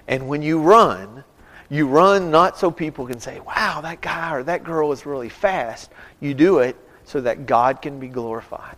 And 0.08 0.28
when 0.28 0.42
you 0.42 0.60
run, 0.60 1.24
you 1.70 1.88
run 1.88 2.30
not 2.30 2.58
so 2.58 2.70
people 2.70 3.08
can 3.08 3.20
say, 3.20 3.40
wow, 3.40 3.82
that 3.82 4.02
guy 4.02 4.36
or 4.36 4.44
that 4.44 4.64
girl 4.64 4.92
is 4.92 5.06
really 5.06 5.30
fast. 5.30 5.92
You 6.20 6.34
do 6.34 6.60
it 6.60 6.76
so 7.04 7.22
that 7.22 7.46
God 7.46 7.82
can 7.82 8.00
be 8.00 8.08
glorified. 8.08 8.76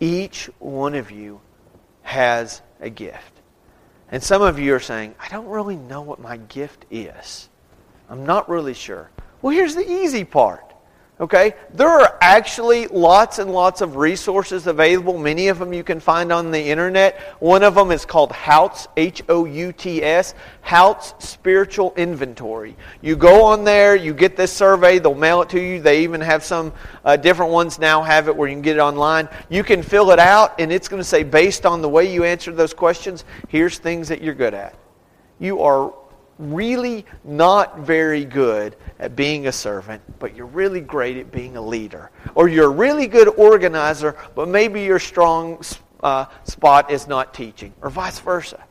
Each 0.00 0.50
one 0.58 0.94
of 0.94 1.10
you 1.10 1.40
has 2.02 2.62
a 2.80 2.90
gift. 2.90 3.37
And 4.10 4.22
some 4.22 4.42
of 4.42 4.58
you 4.58 4.74
are 4.74 4.80
saying, 4.80 5.14
I 5.20 5.28
don't 5.28 5.48
really 5.48 5.76
know 5.76 6.00
what 6.00 6.18
my 6.18 6.36
gift 6.36 6.86
is. 6.90 7.48
I'm 8.08 8.24
not 8.24 8.48
really 8.48 8.74
sure. 8.74 9.10
Well, 9.42 9.54
here's 9.54 9.74
the 9.74 9.88
easy 9.88 10.24
part. 10.24 10.67
Okay? 11.20 11.54
There 11.74 11.88
are 11.88 12.16
actually 12.20 12.86
lots 12.86 13.40
and 13.40 13.52
lots 13.52 13.80
of 13.80 13.96
resources 13.96 14.68
available. 14.68 15.18
Many 15.18 15.48
of 15.48 15.58
them 15.58 15.72
you 15.72 15.82
can 15.82 15.98
find 15.98 16.32
on 16.32 16.52
the 16.52 16.62
internet. 16.62 17.18
One 17.40 17.64
of 17.64 17.74
them 17.74 17.90
is 17.90 18.04
called 18.04 18.30
Houts, 18.30 18.86
H 18.96 19.22
O 19.28 19.44
U 19.44 19.72
T 19.72 20.02
S, 20.02 20.34
Houts 20.60 21.14
Spiritual 21.18 21.92
Inventory. 21.96 22.76
You 23.02 23.16
go 23.16 23.44
on 23.44 23.64
there, 23.64 23.96
you 23.96 24.14
get 24.14 24.36
this 24.36 24.52
survey, 24.52 25.00
they'll 25.00 25.14
mail 25.14 25.42
it 25.42 25.48
to 25.50 25.60
you. 25.60 25.80
They 25.80 26.02
even 26.04 26.20
have 26.20 26.44
some 26.44 26.72
uh, 27.04 27.16
different 27.16 27.50
ones 27.50 27.80
now 27.80 28.00
have 28.02 28.28
it 28.28 28.36
where 28.36 28.48
you 28.48 28.54
can 28.54 28.62
get 28.62 28.76
it 28.76 28.80
online. 28.80 29.28
You 29.48 29.64
can 29.64 29.82
fill 29.82 30.12
it 30.12 30.20
out, 30.20 30.60
and 30.60 30.70
it's 30.72 30.88
going 30.88 31.00
to 31.00 31.08
say, 31.08 31.24
based 31.24 31.66
on 31.66 31.82
the 31.82 31.88
way 31.88 32.12
you 32.12 32.22
answer 32.22 32.52
those 32.52 32.74
questions, 32.74 33.24
here's 33.48 33.78
things 33.78 34.08
that 34.08 34.22
you're 34.22 34.34
good 34.34 34.54
at. 34.54 34.76
You 35.40 35.62
are 35.62 35.92
really 36.38 37.04
not 37.24 37.80
very 37.80 38.24
good 38.24 38.76
at 38.98 39.16
being 39.16 39.46
a 39.46 39.52
servant, 39.52 40.02
but 40.18 40.34
you're 40.34 40.46
really 40.46 40.80
great 40.80 41.16
at 41.16 41.30
being 41.30 41.56
a 41.56 41.60
leader. 41.60 42.10
Or 42.34 42.48
you're 42.48 42.66
a 42.66 42.74
really 42.74 43.06
good 43.06 43.28
organizer, 43.28 44.16
but 44.34 44.48
maybe 44.48 44.82
your 44.82 44.98
strong 44.98 45.62
uh, 46.02 46.26
spot 46.44 46.90
is 46.90 47.06
not 47.06 47.34
teaching, 47.34 47.72
or 47.82 47.90
vice 47.90 48.20
versa. 48.20 48.62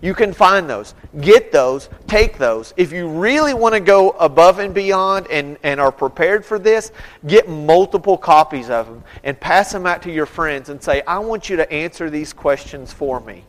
You 0.00 0.12
can 0.12 0.34
find 0.34 0.68
those. 0.68 0.94
Get 1.22 1.50
those. 1.50 1.88
Take 2.06 2.36
those. 2.36 2.74
If 2.76 2.92
you 2.92 3.08
really 3.08 3.54
want 3.54 3.74
to 3.74 3.80
go 3.80 4.10
above 4.10 4.58
and 4.58 4.74
beyond 4.74 5.28
and, 5.30 5.56
and 5.62 5.80
are 5.80 5.92
prepared 5.92 6.44
for 6.44 6.58
this, 6.58 6.92
get 7.26 7.48
multiple 7.48 8.18
copies 8.18 8.68
of 8.68 8.86
them 8.86 9.02
and 9.22 9.38
pass 9.40 9.72
them 9.72 9.86
out 9.86 10.02
to 10.02 10.12
your 10.12 10.26
friends 10.26 10.68
and 10.68 10.82
say, 10.82 11.00
I 11.06 11.20
want 11.20 11.48
you 11.48 11.56
to 11.56 11.72
answer 11.72 12.10
these 12.10 12.34
questions 12.34 12.92
for 12.92 13.18
me 13.20 13.44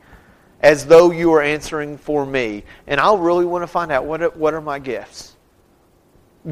as 0.65 0.87
though 0.87 1.11
you 1.11 1.31
are 1.31 1.43
answering 1.43 1.95
for 1.95 2.25
me. 2.25 2.63
And 2.87 2.99
I'll 2.99 3.19
really 3.19 3.45
want 3.45 3.61
to 3.61 3.67
find 3.67 3.91
out 3.91 4.05
what 4.05 4.23
are, 4.23 4.29
what 4.29 4.55
are 4.55 4.61
my 4.61 4.79
gifts. 4.79 5.35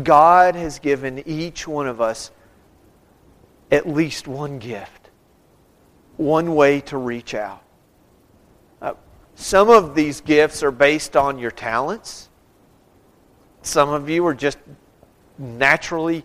God 0.04 0.54
has 0.54 0.78
given 0.78 1.28
each 1.28 1.68
one 1.68 1.88
of 1.88 2.00
us 2.00 2.30
at 3.72 3.90
least 3.90 4.28
one 4.28 4.60
gift, 4.60 5.10
one 6.18 6.54
way 6.54 6.80
to 6.82 6.98
reach 6.98 7.34
out. 7.34 7.64
Uh, 8.84 8.94
some 9.34 9.72
of 9.72 9.96
these 9.96 10.22
gifts 10.22 10.62
are 10.62 10.70
based 10.70 11.18
on 11.18 11.40
your 11.40 11.50
talents. 11.50 12.30
Some 13.64 13.90
of 13.90 14.12
you 14.12 14.28
are 14.28 14.36
just 14.36 14.60
naturally 15.40 16.24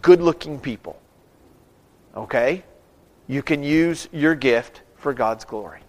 good 0.00 0.22
looking 0.22 0.58
people. 0.58 0.98
Okay? 2.16 2.64
You 3.26 3.42
can 3.42 3.62
use 3.62 4.08
your 4.10 4.34
gift 4.34 4.80
for 4.96 5.12
God's 5.12 5.44
glory. 5.44 5.80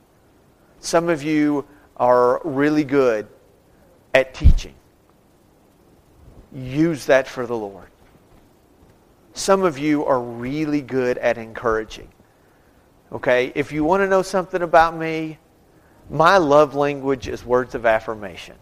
Some 0.81 1.09
of 1.09 1.23
you 1.23 1.65
are 1.95 2.41
really 2.43 2.83
good 2.83 3.27
at 4.15 4.33
teaching. 4.33 4.73
Use 6.51 7.05
that 7.05 7.27
for 7.27 7.45
the 7.45 7.55
Lord. 7.55 7.87
Some 9.33 9.63
of 9.63 9.77
you 9.77 10.03
are 10.05 10.19
really 10.19 10.81
good 10.81 11.17
at 11.19 11.37
encouraging. 11.37 12.09
Okay? 13.11 13.53
If 13.55 13.71
you 13.71 13.83
want 13.83 14.01
to 14.01 14.07
know 14.07 14.23
something 14.23 14.61
about 14.61 14.97
me, 14.97 15.37
my 16.09 16.37
love 16.37 16.75
language 16.75 17.27
is 17.27 17.45
words 17.45 17.75
of 17.75 17.85
affirmation. 17.85 18.55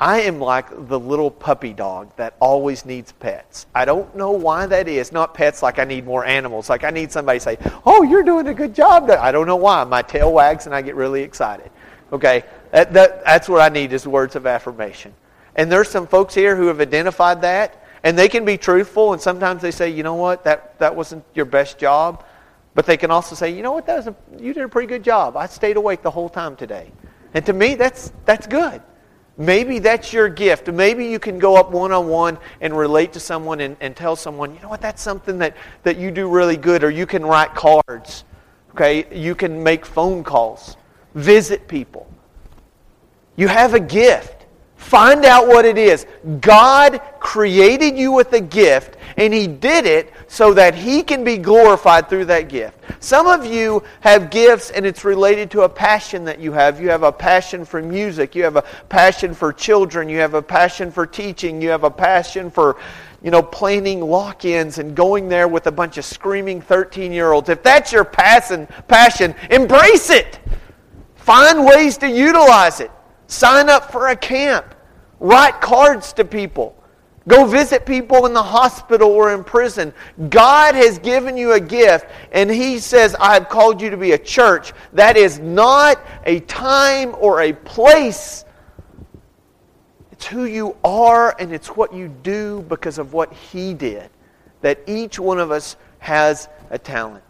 I 0.00 0.22
am 0.22 0.40
like 0.40 0.88
the 0.88 0.98
little 0.98 1.30
puppy 1.30 1.74
dog 1.74 2.16
that 2.16 2.34
always 2.40 2.86
needs 2.86 3.12
pets. 3.12 3.66
I 3.74 3.84
don't 3.84 4.16
know 4.16 4.30
why 4.30 4.64
that 4.64 4.88
is. 4.88 5.12
Not 5.12 5.34
pets 5.34 5.62
like 5.62 5.78
I 5.78 5.84
need 5.84 6.06
more 6.06 6.24
animals. 6.24 6.70
Like 6.70 6.84
I 6.84 6.90
need 6.90 7.12
somebody 7.12 7.38
to 7.38 7.44
say, 7.44 7.58
oh, 7.84 8.02
you're 8.02 8.22
doing 8.22 8.48
a 8.48 8.54
good 8.54 8.74
job. 8.74 9.10
I 9.10 9.30
don't 9.30 9.46
know 9.46 9.56
why. 9.56 9.84
My 9.84 10.00
tail 10.00 10.32
wags 10.32 10.64
and 10.64 10.74
I 10.74 10.80
get 10.80 10.94
really 10.94 11.22
excited. 11.22 11.70
Okay? 12.14 12.44
That, 12.70 12.94
that, 12.94 13.24
that's 13.26 13.46
what 13.46 13.60
I 13.60 13.68
need 13.68 13.92
is 13.92 14.06
words 14.06 14.36
of 14.36 14.46
affirmation. 14.46 15.12
And 15.54 15.70
there's 15.70 15.90
some 15.90 16.06
folks 16.06 16.34
here 16.34 16.56
who 16.56 16.68
have 16.68 16.80
identified 16.80 17.42
that. 17.42 17.84
And 18.02 18.18
they 18.18 18.30
can 18.30 18.46
be 18.46 18.56
truthful. 18.56 19.12
And 19.12 19.20
sometimes 19.20 19.60
they 19.60 19.70
say, 19.70 19.90
you 19.90 20.02
know 20.02 20.14
what, 20.14 20.44
that, 20.44 20.78
that 20.78 20.96
wasn't 20.96 21.24
your 21.34 21.44
best 21.44 21.78
job. 21.78 22.24
But 22.74 22.86
they 22.86 22.96
can 22.96 23.10
also 23.10 23.34
say, 23.34 23.54
you 23.54 23.62
know 23.62 23.72
what, 23.72 23.84
that 23.84 23.96
was 23.96 24.06
a, 24.06 24.16
you 24.38 24.54
did 24.54 24.62
a 24.62 24.68
pretty 24.68 24.88
good 24.88 25.04
job. 25.04 25.36
I 25.36 25.44
stayed 25.44 25.76
awake 25.76 26.00
the 26.00 26.10
whole 26.10 26.30
time 26.30 26.56
today. 26.56 26.90
And 27.34 27.44
to 27.44 27.52
me, 27.52 27.74
that's, 27.74 28.12
that's 28.24 28.46
good. 28.46 28.80
Maybe 29.36 29.78
that's 29.78 30.12
your 30.12 30.28
gift. 30.28 30.68
Maybe 30.68 31.06
you 31.06 31.18
can 31.18 31.38
go 31.38 31.56
up 31.56 31.70
one 31.70 31.92
on 31.92 32.08
one 32.08 32.38
and 32.60 32.76
relate 32.76 33.12
to 33.14 33.20
someone 33.20 33.60
and, 33.60 33.76
and 33.80 33.96
tell 33.96 34.16
someone, 34.16 34.54
you 34.54 34.60
know 34.60 34.68
what, 34.68 34.82
that's 34.82 35.02
something 35.02 35.38
that, 35.38 35.56
that 35.82 35.96
you 35.96 36.10
do 36.10 36.28
really 36.28 36.56
good. 36.56 36.84
Or 36.84 36.90
you 36.90 37.06
can 37.06 37.24
write 37.24 37.54
cards. 37.54 38.24
Okay? 38.72 39.06
You 39.16 39.34
can 39.34 39.62
make 39.62 39.86
phone 39.86 40.22
calls, 40.22 40.76
visit 41.14 41.68
people. 41.68 42.12
You 43.36 43.48
have 43.48 43.74
a 43.74 43.80
gift. 43.80 44.39
Find 44.80 45.26
out 45.26 45.46
what 45.46 45.66
it 45.66 45.76
is. 45.76 46.06
God 46.40 47.02
created 47.20 47.98
you 47.98 48.12
with 48.12 48.32
a 48.32 48.40
gift, 48.40 48.96
and 49.18 49.32
He 49.32 49.46
did 49.46 49.84
it 49.84 50.10
so 50.26 50.54
that 50.54 50.74
He 50.74 51.02
can 51.02 51.22
be 51.22 51.36
glorified 51.36 52.08
through 52.08 52.24
that 52.24 52.48
gift. 52.48 52.78
Some 52.98 53.26
of 53.26 53.44
you 53.44 53.84
have 54.00 54.30
gifts, 54.30 54.70
and 54.70 54.86
it's 54.86 55.04
related 55.04 55.50
to 55.52 55.62
a 55.62 55.68
passion 55.68 56.24
that 56.24 56.40
you 56.40 56.52
have. 56.52 56.80
You 56.80 56.88
have 56.88 57.02
a 57.02 57.12
passion 57.12 57.66
for 57.66 57.82
music, 57.82 58.34
you 58.34 58.42
have 58.42 58.56
a 58.56 58.62
passion 58.88 59.34
for 59.34 59.52
children, 59.52 60.08
you 60.08 60.18
have 60.18 60.32
a 60.32 60.42
passion 60.42 60.90
for 60.90 61.06
teaching, 61.06 61.60
you 61.60 61.68
have 61.68 61.84
a 61.84 61.90
passion 61.90 62.50
for 62.50 62.78
you 63.22 63.30
know, 63.30 63.42
planning 63.42 64.00
lock 64.00 64.46
ins 64.46 64.78
and 64.78 64.96
going 64.96 65.28
there 65.28 65.46
with 65.46 65.66
a 65.66 65.70
bunch 65.70 65.98
of 65.98 66.06
screaming 66.06 66.62
13 66.62 67.12
year 67.12 67.32
olds. 67.32 67.50
If 67.50 67.62
that's 67.62 67.92
your 67.92 68.04
passion, 68.04 68.66
passion, 68.88 69.34
embrace 69.50 70.08
it. 70.08 70.40
Find 71.16 71.66
ways 71.66 71.98
to 71.98 72.08
utilize 72.08 72.80
it. 72.80 72.90
Sign 73.30 73.70
up 73.70 73.92
for 73.92 74.08
a 74.08 74.16
camp. 74.16 74.74
Write 75.20 75.60
cards 75.60 76.12
to 76.14 76.24
people. 76.24 76.76
Go 77.28 77.44
visit 77.44 77.86
people 77.86 78.26
in 78.26 78.32
the 78.32 78.42
hospital 78.42 79.08
or 79.08 79.32
in 79.32 79.44
prison. 79.44 79.94
God 80.30 80.74
has 80.74 80.98
given 80.98 81.36
you 81.36 81.52
a 81.52 81.60
gift, 81.60 82.06
and 82.32 82.50
He 82.50 82.80
says, 82.80 83.14
I 83.20 83.34
have 83.34 83.48
called 83.48 83.80
you 83.80 83.88
to 83.90 83.96
be 83.96 84.12
a 84.12 84.18
church. 84.18 84.72
That 84.94 85.16
is 85.16 85.38
not 85.38 86.04
a 86.26 86.40
time 86.40 87.14
or 87.20 87.42
a 87.42 87.52
place. 87.52 88.44
It's 90.10 90.26
who 90.26 90.46
you 90.46 90.76
are, 90.82 91.36
and 91.38 91.52
it's 91.52 91.68
what 91.68 91.94
you 91.94 92.08
do 92.08 92.62
because 92.68 92.98
of 92.98 93.12
what 93.12 93.32
He 93.32 93.74
did. 93.74 94.10
That 94.62 94.80
each 94.88 95.20
one 95.20 95.38
of 95.38 95.52
us 95.52 95.76
has 96.00 96.48
a 96.70 96.78
talent. 96.78 97.22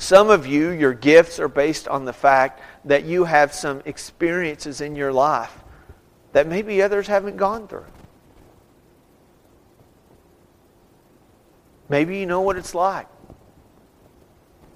Some 0.00 0.30
of 0.30 0.46
you, 0.46 0.70
your 0.70 0.94
gifts 0.94 1.38
are 1.38 1.46
based 1.46 1.86
on 1.86 2.06
the 2.06 2.14
fact 2.14 2.62
that 2.86 3.04
you 3.04 3.24
have 3.24 3.52
some 3.52 3.82
experiences 3.84 4.80
in 4.80 4.96
your 4.96 5.12
life 5.12 5.52
that 6.32 6.46
maybe 6.46 6.80
others 6.80 7.06
haven't 7.06 7.36
gone 7.36 7.68
through. 7.68 7.84
Maybe 11.90 12.16
you 12.16 12.24
know 12.24 12.40
what 12.40 12.56
it's 12.56 12.74
like 12.74 13.08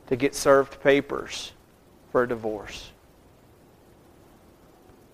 to 0.09 0.17
get 0.17 0.35
served 0.35 0.83
papers 0.83 1.53
for 2.13 2.25
a 2.25 2.29
divorce. 2.29 2.93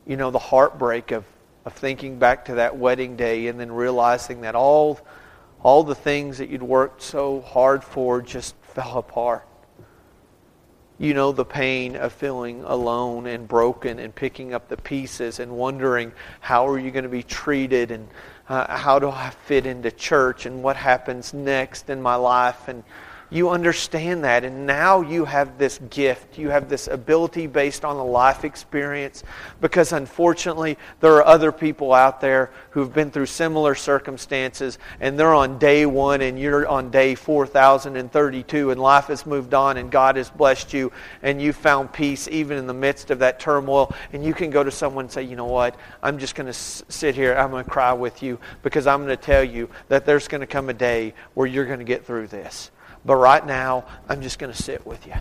You 0.09 0.17
know 0.17 0.33
the 0.33 0.41
heartbreak 0.41 1.13
of 1.13 1.25
of 1.65 1.73
thinking 1.75 2.19
back 2.19 2.47
to 2.47 2.57
that 2.57 2.77
wedding 2.77 3.15
day 3.15 3.47
and 3.47 3.61
then 3.61 3.71
realizing 3.71 4.41
that 4.41 4.57
all, 4.57 4.99
all 5.63 5.85
the 5.85 5.95
things 5.95 6.39
that 6.39 6.49
you'd 6.49 6.65
worked 6.65 7.01
so 7.01 7.43
hard 7.43 7.85
for 7.85 8.21
just 8.21 8.57
fell 8.63 8.99
apart. 8.99 9.47
You 11.01 11.15
know 11.15 11.33
the 11.33 11.47
pain 11.47 11.97
of 11.97 12.13
feeling 12.13 12.63
alone 12.63 13.27
and 13.27 13.49
broken 13.49 13.99
and 13.99 14.15
picking 14.15 14.53
up 14.53 14.69
the 14.69 14.77
pieces 14.77 15.41
and 15.41 15.53
wondering 15.53 16.13
how 16.41 16.69
are 16.69 16.79
you 16.79 16.91
going 16.91 17.05
to 17.05 17.09
be 17.09 17.23
treated 17.23 17.91
and 17.91 18.07
uh, 18.51 18.77
how 18.77 18.99
do 18.99 19.09
I 19.09 19.31
fit 19.47 19.65
into 19.65 19.91
church 19.91 20.45
and 20.45 20.63
what 20.63 20.77
happens 20.77 21.33
next 21.33 21.89
in 21.89 22.03
my 22.03 22.17
life 22.17 22.69
and 22.69 22.85
you 23.31 23.51
understand 23.51 24.25
that. 24.25 24.45
And 24.45 24.67
now 24.67 25.01
you 25.01 25.25
have 25.25 25.57
this 25.57 25.79
gift. 25.91 26.37
You 26.37 26.51
have 26.51 26.69
this 26.69 26.89
ability 26.89 27.47
based 27.47 27.85
on 27.85 27.97
a 27.97 28.05
life 28.05 28.45
experience 28.45 29.23
because 29.61 29.93
unfortunately, 29.93 30.77
there 31.01 31.15
are 31.15 31.25
other 31.25 31.53
people 31.53 31.93
out 31.93 32.21
there 32.21 32.51
who've 32.71 32.93
been 32.93 33.11
through 33.11 33.27
similar 33.27 33.75
circumstances 33.75 34.79
and 35.01 35.19
they're 35.19 35.35
on 35.35 35.59
day 35.59 35.87
one 35.87 36.21
and 36.21 36.39
you're 36.39 36.67
on 36.67 36.91
day 36.91 37.15
4032 37.15 38.71
and 38.71 38.81
life 38.81 39.07
has 39.07 39.25
moved 39.25 39.55
on 39.55 39.77
and 39.77 39.91
God 39.91 40.17
has 40.17 40.29
blessed 40.29 40.73
you 40.73 40.93
and 41.23 41.41
you 41.41 41.53
found 41.53 41.93
peace 41.93 42.29
even 42.29 42.59
in 42.59 42.67
the 42.67 42.75
midst 42.75 43.11
of 43.11 43.21
that 43.21 43.39
turmoil. 43.39 43.95
And 44.13 44.25
you 44.25 44.35
can 44.35 44.51
go 44.51 44.65
to 44.65 44.71
someone 44.71 45.05
and 45.05 45.13
say, 45.13 45.23
you 45.23 45.37
know 45.37 45.47
what? 45.47 45.77
I'm 46.03 46.19
just 46.19 46.35
going 46.35 46.49
to 46.49 46.53
sit 46.53 47.15
here. 47.15 47.35
I'm 47.35 47.51
going 47.51 47.65
to 47.65 47.71
cry 47.71 47.93
with 47.93 48.23
you 48.23 48.41
because 48.63 48.89
I'm 48.89 49.05
going 49.05 49.17
to 49.17 49.23
tell 49.23 49.45
you 49.45 49.71
that 49.89 50.05
there's 50.05 50.27
going 50.27 50.41
to 50.41 50.47
come 50.47 50.69
a 50.69 50.75
day 50.75 51.15
where 51.35 51.47
you're 51.47 51.67
going 51.67 51.79
to 51.79 51.85
get 51.85 52.05
through 52.05 52.27
this. 52.27 52.71
But 53.05 53.17
right 53.17 53.45
now, 53.45 53.87
I'm 54.09 54.23
just 54.23 54.39
going 54.39 54.53
to 54.53 54.63
sit 54.63 54.87
with 54.87 55.07
you. 55.07 55.15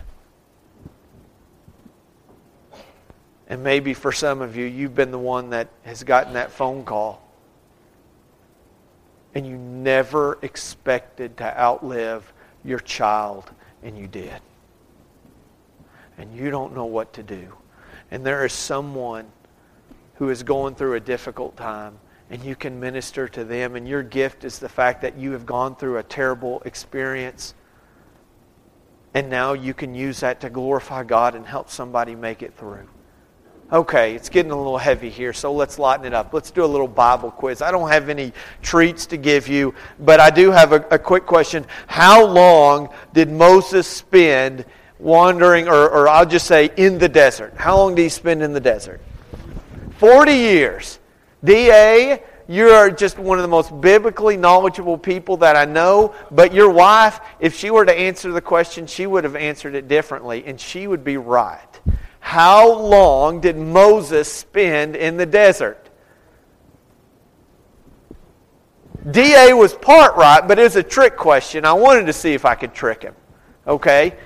And 3.48 3.64
maybe 3.64 3.94
for 3.94 4.12
some 4.12 4.42
of 4.42 4.56
you, 4.56 4.64
you've 4.64 4.94
been 4.94 5.10
the 5.10 5.18
one 5.18 5.50
that 5.50 5.68
has 5.84 6.04
gotten 6.04 6.34
that 6.34 6.52
phone 6.52 6.84
call. 6.84 7.20
And 9.34 9.46
you 9.46 9.56
never 9.56 10.38
expected 10.42 11.36
to 11.38 11.58
outlive 11.58 12.32
your 12.64 12.78
child, 12.78 13.50
and 13.82 13.98
you 13.98 14.06
did. 14.06 14.40
And 16.18 16.34
you 16.34 16.50
don't 16.50 16.74
know 16.74 16.84
what 16.84 17.12
to 17.14 17.22
do. 17.22 17.54
And 18.10 18.24
there 18.24 18.44
is 18.44 18.52
someone 18.52 19.26
who 20.14 20.28
is 20.28 20.42
going 20.42 20.74
through 20.74 20.94
a 20.94 21.00
difficult 21.00 21.56
time, 21.56 21.98
and 22.28 22.44
you 22.44 22.54
can 22.54 22.78
minister 22.78 23.26
to 23.28 23.42
them. 23.42 23.74
And 23.74 23.88
your 23.88 24.02
gift 24.02 24.44
is 24.44 24.58
the 24.58 24.68
fact 24.68 25.02
that 25.02 25.16
you 25.16 25.32
have 25.32 25.46
gone 25.46 25.74
through 25.74 25.96
a 25.96 26.02
terrible 26.02 26.62
experience 26.64 27.54
and 29.14 29.28
now 29.28 29.52
you 29.52 29.74
can 29.74 29.94
use 29.94 30.20
that 30.20 30.40
to 30.40 30.50
glorify 30.50 31.02
God 31.04 31.34
and 31.34 31.46
help 31.46 31.70
somebody 31.70 32.14
make 32.14 32.42
it 32.42 32.54
through. 32.56 32.88
Okay, 33.72 34.16
it's 34.16 34.28
getting 34.28 34.50
a 34.50 34.56
little 34.56 34.78
heavy 34.78 35.10
here, 35.10 35.32
so 35.32 35.52
let's 35.52 35.78
lighten 35.78 36.04
it 36.04 36.12
up. 36.12 36.34
Let's 36.34 36.50
do 36.50 36.64
a 36.64 36.66
little 36.66 36.88
Bible 36.88 37.30
quiz. 37.30 37.62
I 37.62 37.70
don't 37.70 37.88
have 37.88 38.08
any 38.08 38.32
treats 38.62 39.06
to 39.06 39.16
give 39.16 39.46
you, 39.46 39.74
but 40.00 40.18
I 40.18 40.30
do 40.30 40.50
have 40.50 40.72
a, 40.72 40.84
a 40.90 40.98
quick 40.98 41.24
question. 41.24 41.64
How 41.86 42.24
long 42.26 42.88
did 43.12 43.30
Moses 43.30 43.86
spend 43.86 44.64
wandering, 44.98 45.68
or, 45.68 45.88
or 45.88 46.08
I'll 46.08 46.26
just 46.26 46.48
say 46.48 46.72
in 46.76 46.98
the 46.98 47.08
desert? 47.08 47.54
How 47.56 47.76
long 47.76 47.94
did 47.94 48.02
he 48.02 48.08
spend 48.08 48.42
in 48.42 48.52
the 48.52 48.60
desert? 48.60 49.00
40 49.98 50.32
years. 50.32 50.98
D.A., 51.44 52.22
you 52.50 52.70
are 52.70 52.90
just 52.90 53.16
one 53.16 53.38
of 53.38 53.42
the 53.42 53.48
most 53.48 53.80
biblically 53.80 54.36
knowledgeable 54.36 54.98
people 54.98 55.36
that 55.36 55.54
I 55.54 55.66
know. 55.66 56.16
But 56.32 56.52
your 56.52 56.68
wife, 56.68 57.20
if 57.38 57.56
she 57.56 57.70
were 57.70 57.84
to 57.84 57.96
answer 57.96 58.32
the 58.32 58.40
question, 58.40 58.88
she 58.88 59.06
would 59.06 59.22
have 59.22 59.36
answered 59.36 59.76
it 59.76 59.86
differently, 59.86 60.42
and 60.44 60.60
she 60.60 60.88
would 60.88 61.04
be 61.04 61.16
right. 61.16 61.80
How 62.18 62.76
long 62.76 63.40
did 63.40 63.56
Moses 63.56 64.30
spend 64.30 64.96
in 64.96 65.16
the 65.16 65.26
desert? 65.26 65.90
DA 69.08 69.52
was 69.52 69.72
part 69.72 70.16
right, 70.16 70.40
but 70.46 70.58
it 70.58 70.64
was 70.64 70.74
a 70.74 70.82
trick 70.82 71.16
question. 71.16 71.64
I 71.64 71.74
wanted 71.74 72.06
to 72.06 72.12
see 72.12 72.34
if 72.34 72.44
I 72.44 72.56
could 72.56 72.74
trick 72.74 73.04
him. 73.04 73.14
Okay? 73.64 74.16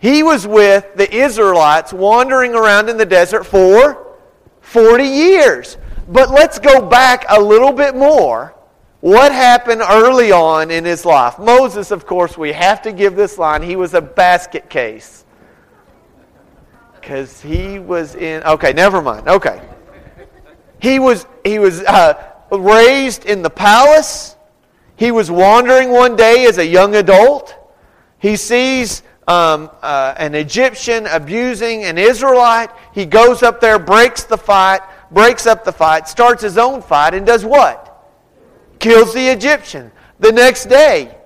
He 0.00 0.22
was 0.22 0.46
with 0.46 0.94
the 0.94 1.14
Israelites 1.14 1.92
wandering 1.92 2.54
around 2.54 2.88
in 2.88 2.96
the 2.96 3.04
desert 3.04 3.44
for 3.44 4.16
40 4.62 5.04
years. 5.04 5.76
But 6.08 6.30
let's 6.30 6.58
go 6.58 6.86
back 6.86 7.24
a 7.28 7.40
little 7.40 7.72
bit 7.72 7.94
more. 7.94 8.54
What 9.00 9.32
happened 9.32 9.82
early 9.82 10.30
on 10.30 10.70
in 10.70 10.84
his 10.84 11.04
life? 11.04 11.38
Moses, 11.38 11.90
of 11.90 12.06
course, 12.06 12.38
we 12.38 12.52
have 12.52 12.82
to 12.82 12.92
give 12.92 13.16
this 13.16 13.36
line. 13.36 13.62
He 13.62 13.74
was 13.74 13.94
a 13.94 14.00
basket 14.00 14.70
case. 14.70 15.24
Because 16.94 17.40
he 17.40 17.80
was 17.80 18.14
in. 18.14 18.44
Okay, 18.44 18.72
never 18.72 19.02
mind. 19.02 19.26
Okay. 19.26 19.60
He 20.80 20.98
was, 21.00 21.26
he 21.44 21.58
was 21.58 21.82
uh, 21.82 22.14
raised 22.50 23.24
in 23.24 23.42
the 23.42 23.50
palace. 23.50 24.36
He 24.96 25.10
was 25.10 25.30
wandering 25.30 25.90
one 25.90 26.14
day 26.14 26.46
as 26.46 26.58
a 26.58 26.66
young 26.66 26.94
adult. 26.94 27.56
He 28.18 28.36
sees 28.36 29.02
um, 29.26 29.70
uh, 29.82 30.14
an 30.16 30.36
Egyptian 30.36 31.06
abusing 31.06 31.84
an 31.84 31.98
Israelite. 31.98 32.70
He 32.94 33.06
goes 33.06 33.42
up 33.42 33.60
there, 33.60 33.80
breaks 33.80 34.24
the 34.24 34.38
fight, 34.38 34.80
breaks 35.12 35.46
up 35.46 35.64
the 35.64 35.72
fight, 35.72 36.08
starts 36.08 36.42
his 36.42 36.58
own 36.58 36.82
fight, 36.82 37.14
and 37.14 37.26
does 37.26 37.44
what? 37.44 37.88
Kills 38.78 39.12
the 39.14 39.28
Egyptian. 39.28 39.92
The 40.18 40.32
next 40.32 40.66
day, 40.66 41.16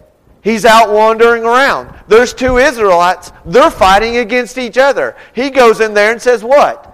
he's 0.43 0.65
out 0.65 0.93
wandering 0.93 1.45
around. 1.45 1.95
There's 2.09 2.35
two 2.35 2.59
Israelites. 2.59 3.33
They're 3.45 3.71
fighting 3.71 4.19
against 4.19 4.59
each 4.59 4.79
other. 4.79 5.17
He 5.35 5.51
goes 5.51 5.81
in 5.81 5.95
there 5.95 6.13
and 6.13 6.21
says, 6.21 6.43
What? 6.43 6.93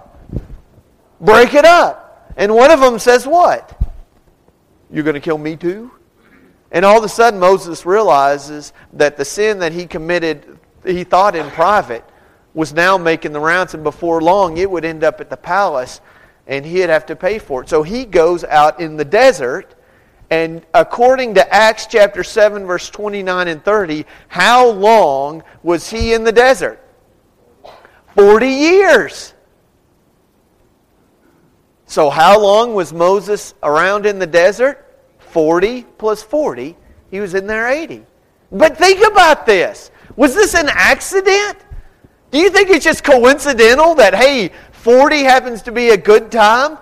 Break 1.19 1.53
it 1.53 1.65
up. 1.65 2.33
And 2.37 2.53
one 2.53 2.71
of 2.71 2.79
them 2.79 2.99
says, 2.99 3.25
What? 3.25 3.79
You're 4.91 5.03
going 5.03 5.15
to 5.15 5.19
kill 5.19 5.37
me 5.37 5.55
too? 5.55 5.91
And 6.71 6.83
all 6.83 6.97
of 6.97 7.03
a 7.03 7.09
sudden, 7.09 7.39
Moses 7.39 7.85
realizes 7.85 8.73
that 8.93 9.15
the 9.15 9.25
sin 9.25 9.59
that 9.59 9.71
he 9.71 9.85
committed, 9.85 10.59
he 10.85 11.03
thought 11.03 11.35
in 11.35 11.49
private, 11.51 12.03
was 12.53 12.73
now 12.73 12.97
making 12.97 13.31
the 13.31 13.39
rounds, 13.39 13.73
and 13.73 13.83
before 13.83 14.21
long, 14.21 14.57
it 14.57 14.69
would 14.69 14.85
end 14.85 15.03
up 15.03 15.21
at 15.21 15.29
the 15.29 15.37
palace 15.37 16.01
and 16.47 16.65
he'd 16.65 16.89
have 16.89 17.05
to 17.07 17.15
pay 17.15 17.39
for 17.39 17.63
it. 17.63 17.69
So 17.69 17.83
he 17.83 18.05
goes 18.05 18.43
out 18.43 18.79
in 18.79 18.97
the 18.97 19.05
desert, 19.05 19.75
and 20.29 20.65
according 20.73 21.35
to 21.35 21.53
Acts 21.53 21.85
chapter 21.85 22.23
7, 22.23 22.65
verse 22.65 22.89
29 22.89 23.47
and 23.47 23.63
30, 23.63 24.05
how 24.27 24.69
long 24.69 25.43
was 25.61 25.89
he 25.89 26.13
in 26.13 26.23
the 26.23 26.31
desert? 26.31 26.79
40 28.15 28.47
years. 28.47 29.33
So, 31.85 32.09
how 32.09 32.39
long 32.39 32.73
was 32.73 32.91
Moses 32.91 33.53
around 33.61 34.07
in 34.07 34.17
the 34.17 34.25
desert? 34.25 34.83
40 35.19 35.83
plus 35.97 36.23
40. 36.23 36.75
He 37.11 37.19
was 37.19 37.35
in 37.35 37.45
there 37.45 37.69
80. 37.69 38.03
But 38.51 38.77
think 38.77 39.05
about 39.05 39.45
this. 39.45 39.91
Was 40.15 40.33
this 40.33 40.55
an 40.55 40.69
accident? 40.69 41.57
Do 42.31 42.39
you 42.39 42.49
think 42.49 42.71
it's 42.71 42.83
just 42.83 43.03
coincidental 43.03 43.93
that, 43.95 44.15
hey, 44.15 44.51
40 44.83 45.23
happens 45.23 45.61
to 45.61 45.71
be 45.71 45.91
a 45.91 45.97
good 45.97 46.29
time? 46.29 46.77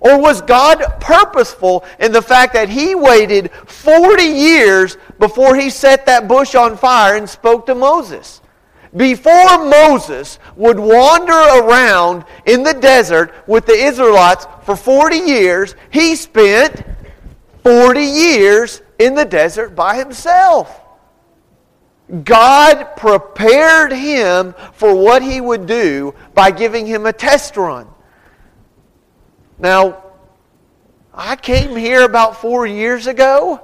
Or 0.00 0.20
was 0.20 0.42
God 0.42 0.82
purposeful 0.98 1.84
in 2.00 2.10
the 2.10 2.20
fact 2.20 2.52
that 2.54 2.68
he 2.68 2.96
waited 2.96 3.52
40 3.52 4.24
years 4.24 4.96
before 5.20 5.54
he 5.54 5.70
set 5.70 6.04
that 6.06 6.26
bush 6.26 6.56
on 6.56 6.76
fire 6.76 7.14
and 7.14 7.30
spoke 7.30 7.66
to 7.66 7.76
Moses? 7.76 8.40
Before 8.96 9.64
Moses 9.64 10.40
would 10.56 10.80
wander 10.80 11.32
around 11.32 12.24
in 12.44 12.64
the 12.64 12.74
desert 12.74 13.32
with 13.46 13.66
the 13.66 13.72
Israelites 13.72 14.48
for 14.64 14.74
40 14.74 15.18
years, 15.18 15.76
he 15.90 16.16
spent 16.16 16.82
40 17.62 18.00
years 18.00 18.82
in 18.98 19.14
the 19.14 19.24
desert 19.24 19.76
by 19.76 19.96
himself. 19.96 20.81
God 22.24 22.96
prepared 22.96 23.92
him 23.92 24.54
for 24.74 24.94
what 24.94 25.22
he 25.22 25.40
would 25.40 25.66
do 25.66 26.14
by 26.34 26.50
giving 26.50 26.86
him 26.86 27.06
a 27.06 27.12
test 27.12 27.56
run. 27.56 27.88
Now, 29.58 30.04
I 31.14 31.36
came 31.36 31.74
here 31.74 32.02
about 32.02 32.36
four 32.36 32.66
years 32.66 33.06
ago. 33.06 33.60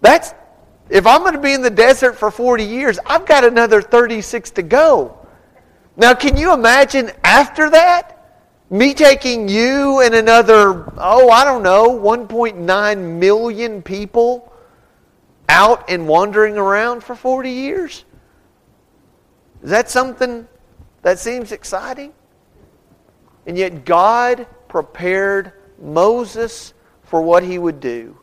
That's 0.00 0.34
if 0.88 1.06
I'm 1.06 1.20
going 1.20 1.34
to 1.34 1.40
be 1.40 1.52
in 1.52 1.62
the 1.62 1.70
desert 1.70 2.14
for 2.14 2.30
40 2.30 2.64
years, 2.64 2.98
I've 3.06 3.26
got 3.26 3.44
another 3.44 3.82
36 3.82 4.50
to 4.52 4.62
go. 4.62 5.18
Now, 5.96 6.14
can 6.14 6.36
you 6.36 6.52
imagine 6.52 7.10
after 7.24 7.70
that? 7.70 8.12
Me 8.70 8.94
taking 8.94 9.48
you 9.48 10.00
and 10.00 10.14
another, 10.14 10.92
oh, 10.98 11.30
I 11.30 11.44
don't 11.44 11.62
know, 11.62 11.90
1.9 11.98 13.18
million 13.18 13.82
people 13.82 14.52
out 15.48 15.88
and 15.88 16.08
wandering 16.08 16.56
around 16.56 17.02
for 17.02 17.14
40 17.14 17.50
years? 17.50 18.04
Is 19.62 19.70
that 19.70 19.90
something 19.90 20.46
that 21.02 21.18
seems 21.18 21.52
exciting? 21.52 22.12
And 23.46 23.56
yet 23.56 23.84
God 23.84 24.46
prepared 24.68 25.52
Moses 25.80 26.74
for 27.02 27.22
what 27.22 27.42
he 27.42 27.58
would 27.58 27.80
do 27.80 28.18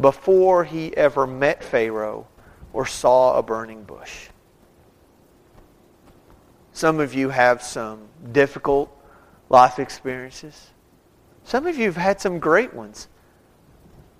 before 0.00 0.64
he 0.64 0.94
ever 0.96 1.26
met 1.26 1.64
Pharaoh 1.64 2.26
or 2.72 2.84
saw 2.84 3.38
a 3.38 3.42
burning 3.42 3.84
bush. 3.84 4.28
Some 6.72 7.00
of 7.00 7.14
you 7.14 7.30
have 7.30 7.62
some 7.62 8.08
difficult 8.32 8.94
life 9.48 9.78
experiences. 9.78 10.70
Some 11.44 11.66
of 11.66 11.78
you 11.78 11.86
have 11.86 11.96
had 11.96 12.20
some 12.20 12.38
great 12.38 12.74
ones. 12.74 13.08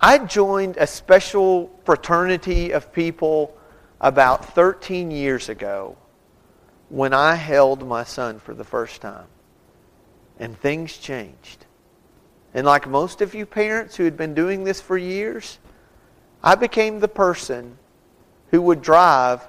I 0.06 0.18
joined 0.18 0.76
a 0.76 0.86
special 0.86 1.68
fraternity 1.84 2.70
of 2.70 2.92
people 2.92 3.56
about 4.00 4.54
13 4.54 5.10
years 5.10 5.48
ago 5.48 5.96
when 6.90 7.12
I 7.12 7.34
held 7.34 7.84
my 7.84 8.04
son 8.04 8.38
for 8.38 8.54
the 8.54 8.62
first 8.62 9.00
time. 9.00 9.26
And 10.38 10.56
things 10.56 10.96
changed. 10.96 11.66
And 12.54 12.64
like 12.64 12.88
most 12.88 13.20
of 13.20 13.34
you 13.34 13.46
parents 13.46 13.96
who 13.96 14.04
had 14.04 14.16
been 14.16 14.32
doing 14.32 14.62
this 14.62 14.80
for 14.80 14.96
years, 14.96 15.58
I 16.40 16.54
became 16.54 17.00
the 17.00 17.08
person 17.08 17.76
who 18.52 18.62
would 18.62 18.82
drive 18.82 19.42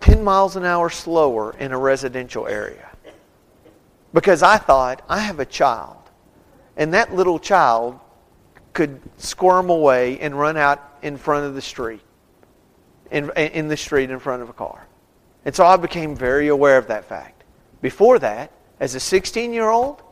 10 0.00 0.24
miles 0.24 0.56
an 0.56 0.64
hour 0.64 0.90
slower 0.90 1.54
in 1.56 1.70
a 1.70 1.78
residential 1.78 2.48
area. 2.48 2.88
Because 4.12 4.42
I 4.42 4.56
thought, 4.56 5.04
I 5.08 5.20
have 5.20 5.38
a 5.38 5.46
child. 5.46 6.02
And 6.76 6.92
that 6.94 7.14
little 7.14 7.38
child 7.38 8.00
could 8.72 9.00
squirm 9.16 9.70
away 9.70 10.18
and 10.20 10.38
run 10.38 10.56
out 10.56 10.98
in 11.02 11.16
front 11.16 11.46
of 11.46 11.54
the 11.54 11.62
street, 11.62 12.02
in, 13.10 13.30
in 13.36 13.68
the 13.68 13.76
street 13.76 14.10
in 14.10 14.18
front 14.18 14.42
of 14.42 14.48
a 14.48 14.52
car. 14.52 14.86
And 15.44 15.54
so 15.54 15.64
I 15.64 15.76
became 15.76 16.14
very 16.14 16.48
aware 16.48 16.76
of 16.78 16.88
that 16.88 17.04
fact. 17.04 17.44
Before 17.80 18.18
that, 18.18 18.52
as 18.80 18.94
a 18.94 19.00
16 19.00 19.52
year 19.52 19.68
old, 19.68 20.02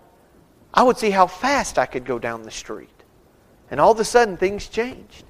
I 0.73 0.83
would 0.83 0.99
see 0.99 1.11
how 1.11 1.27
fast 1.27 1.79
I 1.79 1.87
could 1.87 2.05
go 2.05 2.19
down 2.19 2.43
the 2.43 2.51
street. 2.51 2.91
And 3.71 3.81
all 3.81 3.93
of 3.93 4.01
a 4.01 4.05
sudden, 4.05 4.37
things 4.37 4.69
changed. 4.69 5.25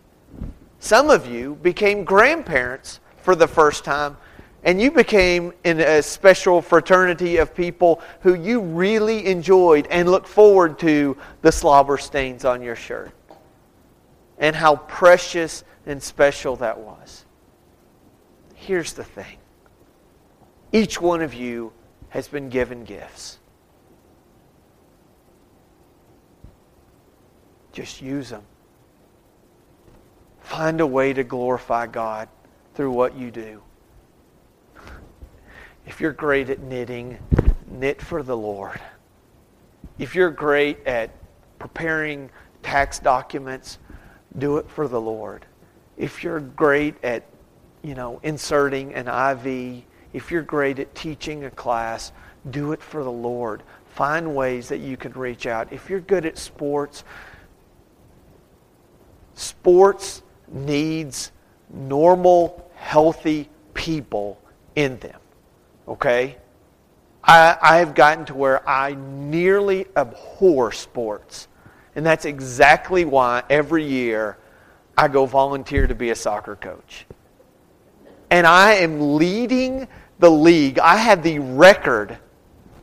Some 0.79 1.11
of 1.11 1.27
you 1.27 1.55
became 1.57 2.05
grandparents 2.05 3.01
for 3.23 3.35
the 3.35 3.49
first 3.49 3.85
time 3.85 4.17
and 4.67 4.81
you 4.81 4.91
became 4.91 5.53
in 5.63 5.79
a 5.79 6.03
special 6.03 6.61
fraternity 6.61 7.37
of 7.37 7.55
people 7.55 8.03
who 8.23 8.35
you 8.35 8.61
really 8.61 9.25
enjoyed 9.27 9.87
and 9.93 10.11
looked 10.11 10.27
forward 10.27 10.77
to 10.81 11.17
the 11.41 11.53
slobber 11.53 11.97
stains 11.97 12.45
on 12.45 12.61
your 12.61 12.75
shirt. 12.75 13.13
And 14.39 14.57
how 14.57 14.75
precious 14.75 15.63
and 15.87 16.03
special 16.03 16.57
that 16.57 16.81
was. 16.81 17.25
Here's 18.57 18.93
the 18.93 19.05
thing 19.05 19.39
each 20.73 21.01
one 21.01 21.23
of 21.23 21.33
you 21.33 21.73
has 22.09 22.27
been 22.27 22.49
given 22.49 22.83
gifts. 22.83 23.39
Just 27.73 28.03
use 28.03 28.31
them. 28.31 28.43
Find 30.41 30.81
a 30.81 30.87
way 30.87 31.13
to 31.13 31.23
glorify 31.23 31.87
God 31.87 32.29
through 32.75 32.91
what 32.91 33.17
you 33.17 33.31
do. 33.31 33.63
If 35.87 36.01
you're 36.01 36.13
great 36.13 36.51
at 36.51 36.61
knitting, 36.61 37.19
knit 37.71 38.03
for 38.03 38.23
the 38.23 38.37
Lord. 38.37 38.81
If 39.99 40.15
you're 40.15 40.31
great 40.31 40.85
at 40.87 41.11
preparing 41.59 42.29
tax 42.63 42.99
documents, 42.99 43.79
do 44.37 44.59
it 44.59 44.69
for 44.69 44.89
the 44.89 45.01
Lord. 45.01 45.47
If 45.97 46.23
you're 46.23 46.41
great 46.41 47.03
at, 47.05 47.23
you 47.83 47.95
know, 47.95 48.21
inserting 48.23 48.95
an 48.95 49.07
IV, 49.07 49.85
if 50.13 50.31
you're 50.31 50.43
great 50.43 50.79
at 50.79 50.95
teaching 50.95 51.45
a 51.45 51.51
class, 51.51 52.13
do 52.51 52.73
it 52.73 52.83
for 52.83 53.05
the 53.05 53.13
Lord. 53.13 53.63
Find 53.91 54.35
ways 54.35 54.69
that 54.69 54.79
you 54.79 54.97
can 54.97 55.13
reach 55.13 55.47
out. 55.47 55.73
If 55.73 55.89
you're 55.89 56.01
good 56.01 56.27
at 56.27 56.37
sports, 56.37 57.05
sports 59.35 60.23
needs 60.49 61.33
normal, 61.73 62.71
healthy 62.75 63.49
people 63.73 64.41
in 64.75 64.99
them. 64.99 65.21
Okay? 65.89 66.37
I, 67.23 67.57
I 67.61 67.77
have 67.79 67.95
gotten 67.95 68.25
to 68.27 68.35
where 68.35 68.67
I 68.69 68.95
nearly 68.95 69.87
abhor 69.97 70.73
sports. 70.73 71.49
And 71.95 72.05
that's 72.05 72.25
exactly 72.25 73.05
why 73.05 73.43
every 73.51 73.85
year 73.85 74.39
I 74.97 75.09
go 75.09 75.27
volunteer 75.27 75.87
to 75.87 75.95
be 75.95 76.11
a 76.11 76.15
soccer 76.15 76.57
coach. 76.57 77.07
And 78.31 78.47
I 78.47 78.75
am 78.75 79.17
leading 79.17 79.89
the 80.19 80.31
league. 80.31 80.79
I 80.79 80.97
have 80.97 81.23
the 81.23 81.39
record 81.39 82.19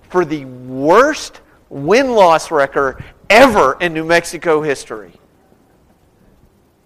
for 0.10 0.26
the 0.26 0.46
worst 0.46 1.42
win 1.70 2.12
loss 2.12 2.52
record 2.52 3.04
ever 3.30 3.78
in 3.80 3.94
New 3.94 4.04
Mexico 4.04 4.62
history. 4.62 5.14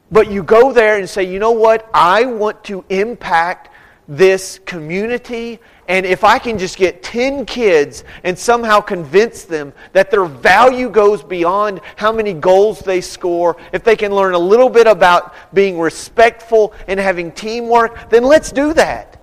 But 0.10 0.32
you 0.32 0.44
go 0.44 0.72
there 0.72 0.98
and 0.98 1.10
say, 1.10 1.24
you 1.24 1.40
know 1.40 1.52
what? 1.52 1.90
I 1.94 2.26
want 2.26 2.64
to 2.66 2.86
impact 2.90 3.70
this 4.08 4.60
community 4.66 5.60
and 5.88 6.06
if 6.06 6.26
I 6.26 6.38
can 6.38 6.58
just 6.58 6.78
get 6.78 7.02
10 7.02 7.46
kids 7.46 8.04
and 8.24 8.38
somehow 8.38 8.82
convince 8.82 9.44
them 9.44 9.72
that 9.94 10.12
their 10.12 10.26
value 10.26 10.90
goes 10.90 11.24
beyond 11.24 11.80
how 11.96 12.12
many 12.12 12.34
goals 12.34 12.80
they 12.80 13.00
score, 13.00 13.56
if 13.72 13.86
they 13.86 13.96
can 13.96 14.14
learn 14.14 14.34
a 14.34 14.40
little 14.40 14.70
bit 14.70 14.86
about 14.86 15.34
being 15.54 15.80
respectful 15.80 16.74
and 16.88 17.00
having 17.00 17.32
teamwork, 17.32 18.10
then 18.10 18.24
let's 18.24 18.52
do 18.52 18.74
that. 18.74 19.22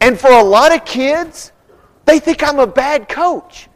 And 0.00 0.18
for 0.18 0.30
a 0.30 0.42
lot 0.42 0.74
of 0.74 0.84
kids, 0.84 1.50
they 2.04 2.20
think 2.20 2.44
I'm 2.44 2.60
a 2.60 2.66
bad 2.66 3.08
coach 3.08 3.68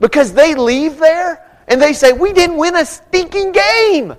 because 0.00 0.32
they 0.32 0.54
leave 0.54 0.98
there 0.98 1.46
and 1.68 1.80
they 1.80 1.92
say, 1.92 2.12
We 2.12 2.32
didn't 2.32 2.56
win 2.56 2.76
a 2.76 2.84
stinking 2.86 3.52
game. 3.52 4.14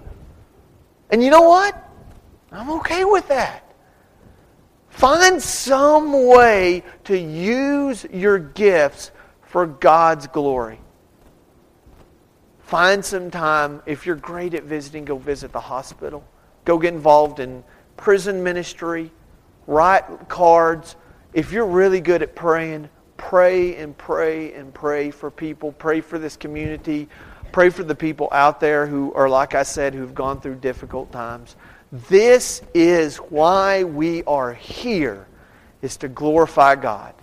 And 1.10 1.24
you 1.24 1.32
know 1.32 1.44
what? 1.44 1.76
I'm 2.52 2.70
okay 2.72 3.06
with 3.06 3.28
that. 3.30 3.67
Find 4.98 5.40
some 5.40 6.26
way 6.26 6.82
to 7.04 7.16
use 7.16 8.04
your 8.12 8.40
gifts 8.40 9.12
for 9.44 9.68
God's 9.68 10.26
glory. 10.26 10.80
Find 12.62 13.06
some 13.06 13.30
time. 13.30 13.84
If 13.86 14.08
you're 14.08 14.16
great 14.16 14.56
at 14.56 14.64
visiting, 14.64 15.06
go 15.06 15.20
visit 15.20 15.52
the 15.52 15.60
hospital. 15.60 16.24
Go 16.66 16.80
get 16.80 16.96
involved 16.96 17.40
in 17.40 17.64
prison 17.96 18.42
ministry. 18.44 19.12
Write 19.68 20.30
cards. 20.30 20.96
If 21.32 21.52
you're 21.52 21.68
really 21.68 22.02
good 22.02 22.24
at 22.24 22.36
praying, 22.36 22.90
pray 23.18 23.76
and 23.76 23.96
pray 23.96 24.54
and 24.54 24.74
pray 24.74 25.12
for 25.12 25.30
people. 25.30 25.74
Pray 25.74 26.02
for 26.02 26.18
this 26.18 26.36
community. 26.36 27.08
Pray 27.52 27.70
for 27.70 27.84
the 27.84 27.94
people 27.94 28.30
out 28.32 28.60
there 28.60 28.88
who 28.88 29.14
are, 29.14 29.30
like 29.30 29.54
I 29.54 29.62
said, 29.62 29.94
who've 29.94 30.16
gone 30.16 30.42
through 30.42 30.56
difficult 30.56 31.12
times. 31.12 31.56
This 31.92 32.62
is 32.74 33.18
why 33.18 33.84
we 33.84 34.24
are 34.26 34.54
here, 34.54 35.26
is 35.82 35.98
to 35.98 36.10
glorify 36.10 36.76
God. 36.76 37.14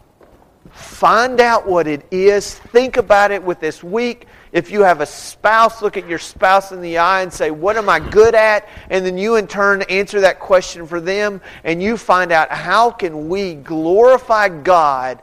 Find 0.70 1.40
out 1.40 1.66
what 1.66 1.86
it 1.86 2.06
is. 2.10 2.54
Think 2.54 2.96
about 2.96 3.30
it 3.30 3.42
with 3.42 3.60
this 3.60 3.84
week. 3.84 4.26
If 4.52 4.70
you 4.70 4.82
have 4.82 5.00
a 5.00 5.06
spouse, 5.06 5.82
look 5.82 5.96
at 5.96 6.08
your 6.08 6.18
spouse 6.18 6.72
in 6.72 6.80
the 6.80 6.96
eye 6.98 7.22
and 7.22 7.32
say, 7.32 7.50
What 7.50 7.76
am 7.76 7.88
I 7.88 8.00
good 8.00 8.34
at? 8.34 8.66
And 8.88 9.04
then 9.04 9.18
you, 9.18 9.36
in 9.36 9.46
turn, 9.46 9.82
answer 9.82 10.20
that 10.22 10.40
question 10.40 10.86
for 10.86 11.00
them. 11.00 11.42
And 11.64 11.82
you 11.82 11.96
find 11.98 12.32
out 12.32 12.50
how 12.50 12.90
can 12.90 13.28
we 13.28 13.54
glorify 13.54 14.48
God 14.48 15.20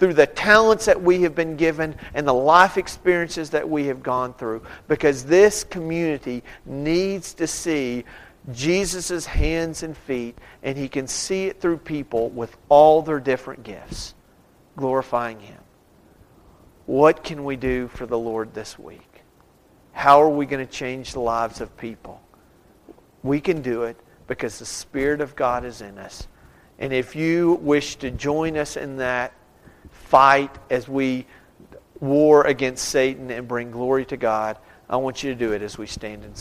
through 0.00 0.14
the 0.14 0.26
talents 0.26 0.86
that 0.86 1.00
we 1.00 1.22
have 1.22 1.34
been 1.34 1.56
given 1.56 1.94
and 2.14 2.26
the 2.26 2.34
life 2.34 2.78
experiences 2.78 3.50
that 3.50 3.68
we 3.68 3.86
have 3.86 4.02
gone 4.02 4.32
through. 4.34 4.62
Because 4.88 5.24
this 5.24 5.62
community 5.62 6.42
needs 6.64 7.34
to 7.34 7.46
see 7.46 8.04
Jesus' 8.52 9.26
hands 9.26 9.82
and 9.82 9.96
feet, 9.96 10.36
and 10.62 10.76
he 10.76 10.88
can 10.88 11.06
see 11.06 11.46
it 11.46 11.60
through 11.60 11.78
people 11.78 12.28
with 12.30 12.56
all 12.68 13.02
their 13.02 13.20
different 13.20 13.62
gifts, 13.62 14.14
glorifying 14.76 15.40
him. 15.40 15.58
What 16.86 17.22
can 17.22 17.44
we 17.44 17.56
do 17.56 17.88
for 17.88 18.06
the 18.06 18.18
Lord 18.18 18.54
this 18.54 18.78
week? 18.78 19.22
How 19.92 20.22
are 20.22 20.28
we 20.28 20.46
going 20.46 20.64
to 20.64 20.72
change 20.72 21.12
the 21.12 21.20
lives 21.20 21.60
of 21.60 21.76
people? 21.76 22.20
We 23.22 23.40
can 23.40 23.62
do 23.62 23.82
it 23.84 23.96
because 24.26 24.58
the 24.58 24.66
Spirit 24.66 25.20
of 25.20 25.36
God 25.36 25.64
is 25.64 25.82
in 25.82 25.98
us. 25.98 26.26
And 26.78 26.92
if 26.92 27.14
you 27.14 27.58
wish 27.60 27.96
to 27.96 28.10
join 28.10 28.56
us 28.56 28.76
in 28.76 28.96
that 28.96 29.32
fight 29.90 30.56
as 30.70 30.88
we 30.88 31.26
war 32.00 32.46
against 32.46 32.86
Satan 32.86 33.30
and 33.30 33.46
bring 33.46 33.70
glory 33.70 34.06
to 34.06 34.16
God, 34.16 34.56
I 34.88 34.96
want 34.96 35.22
you 35.22 35.30
to 35.32 35.38
do 35.38 35.52
it 35.52 35.62
as 35.62 35.76
we 35.76 35.86
stand 35.86 36.24
and 36.24 36.36
sing. 36.36 36.38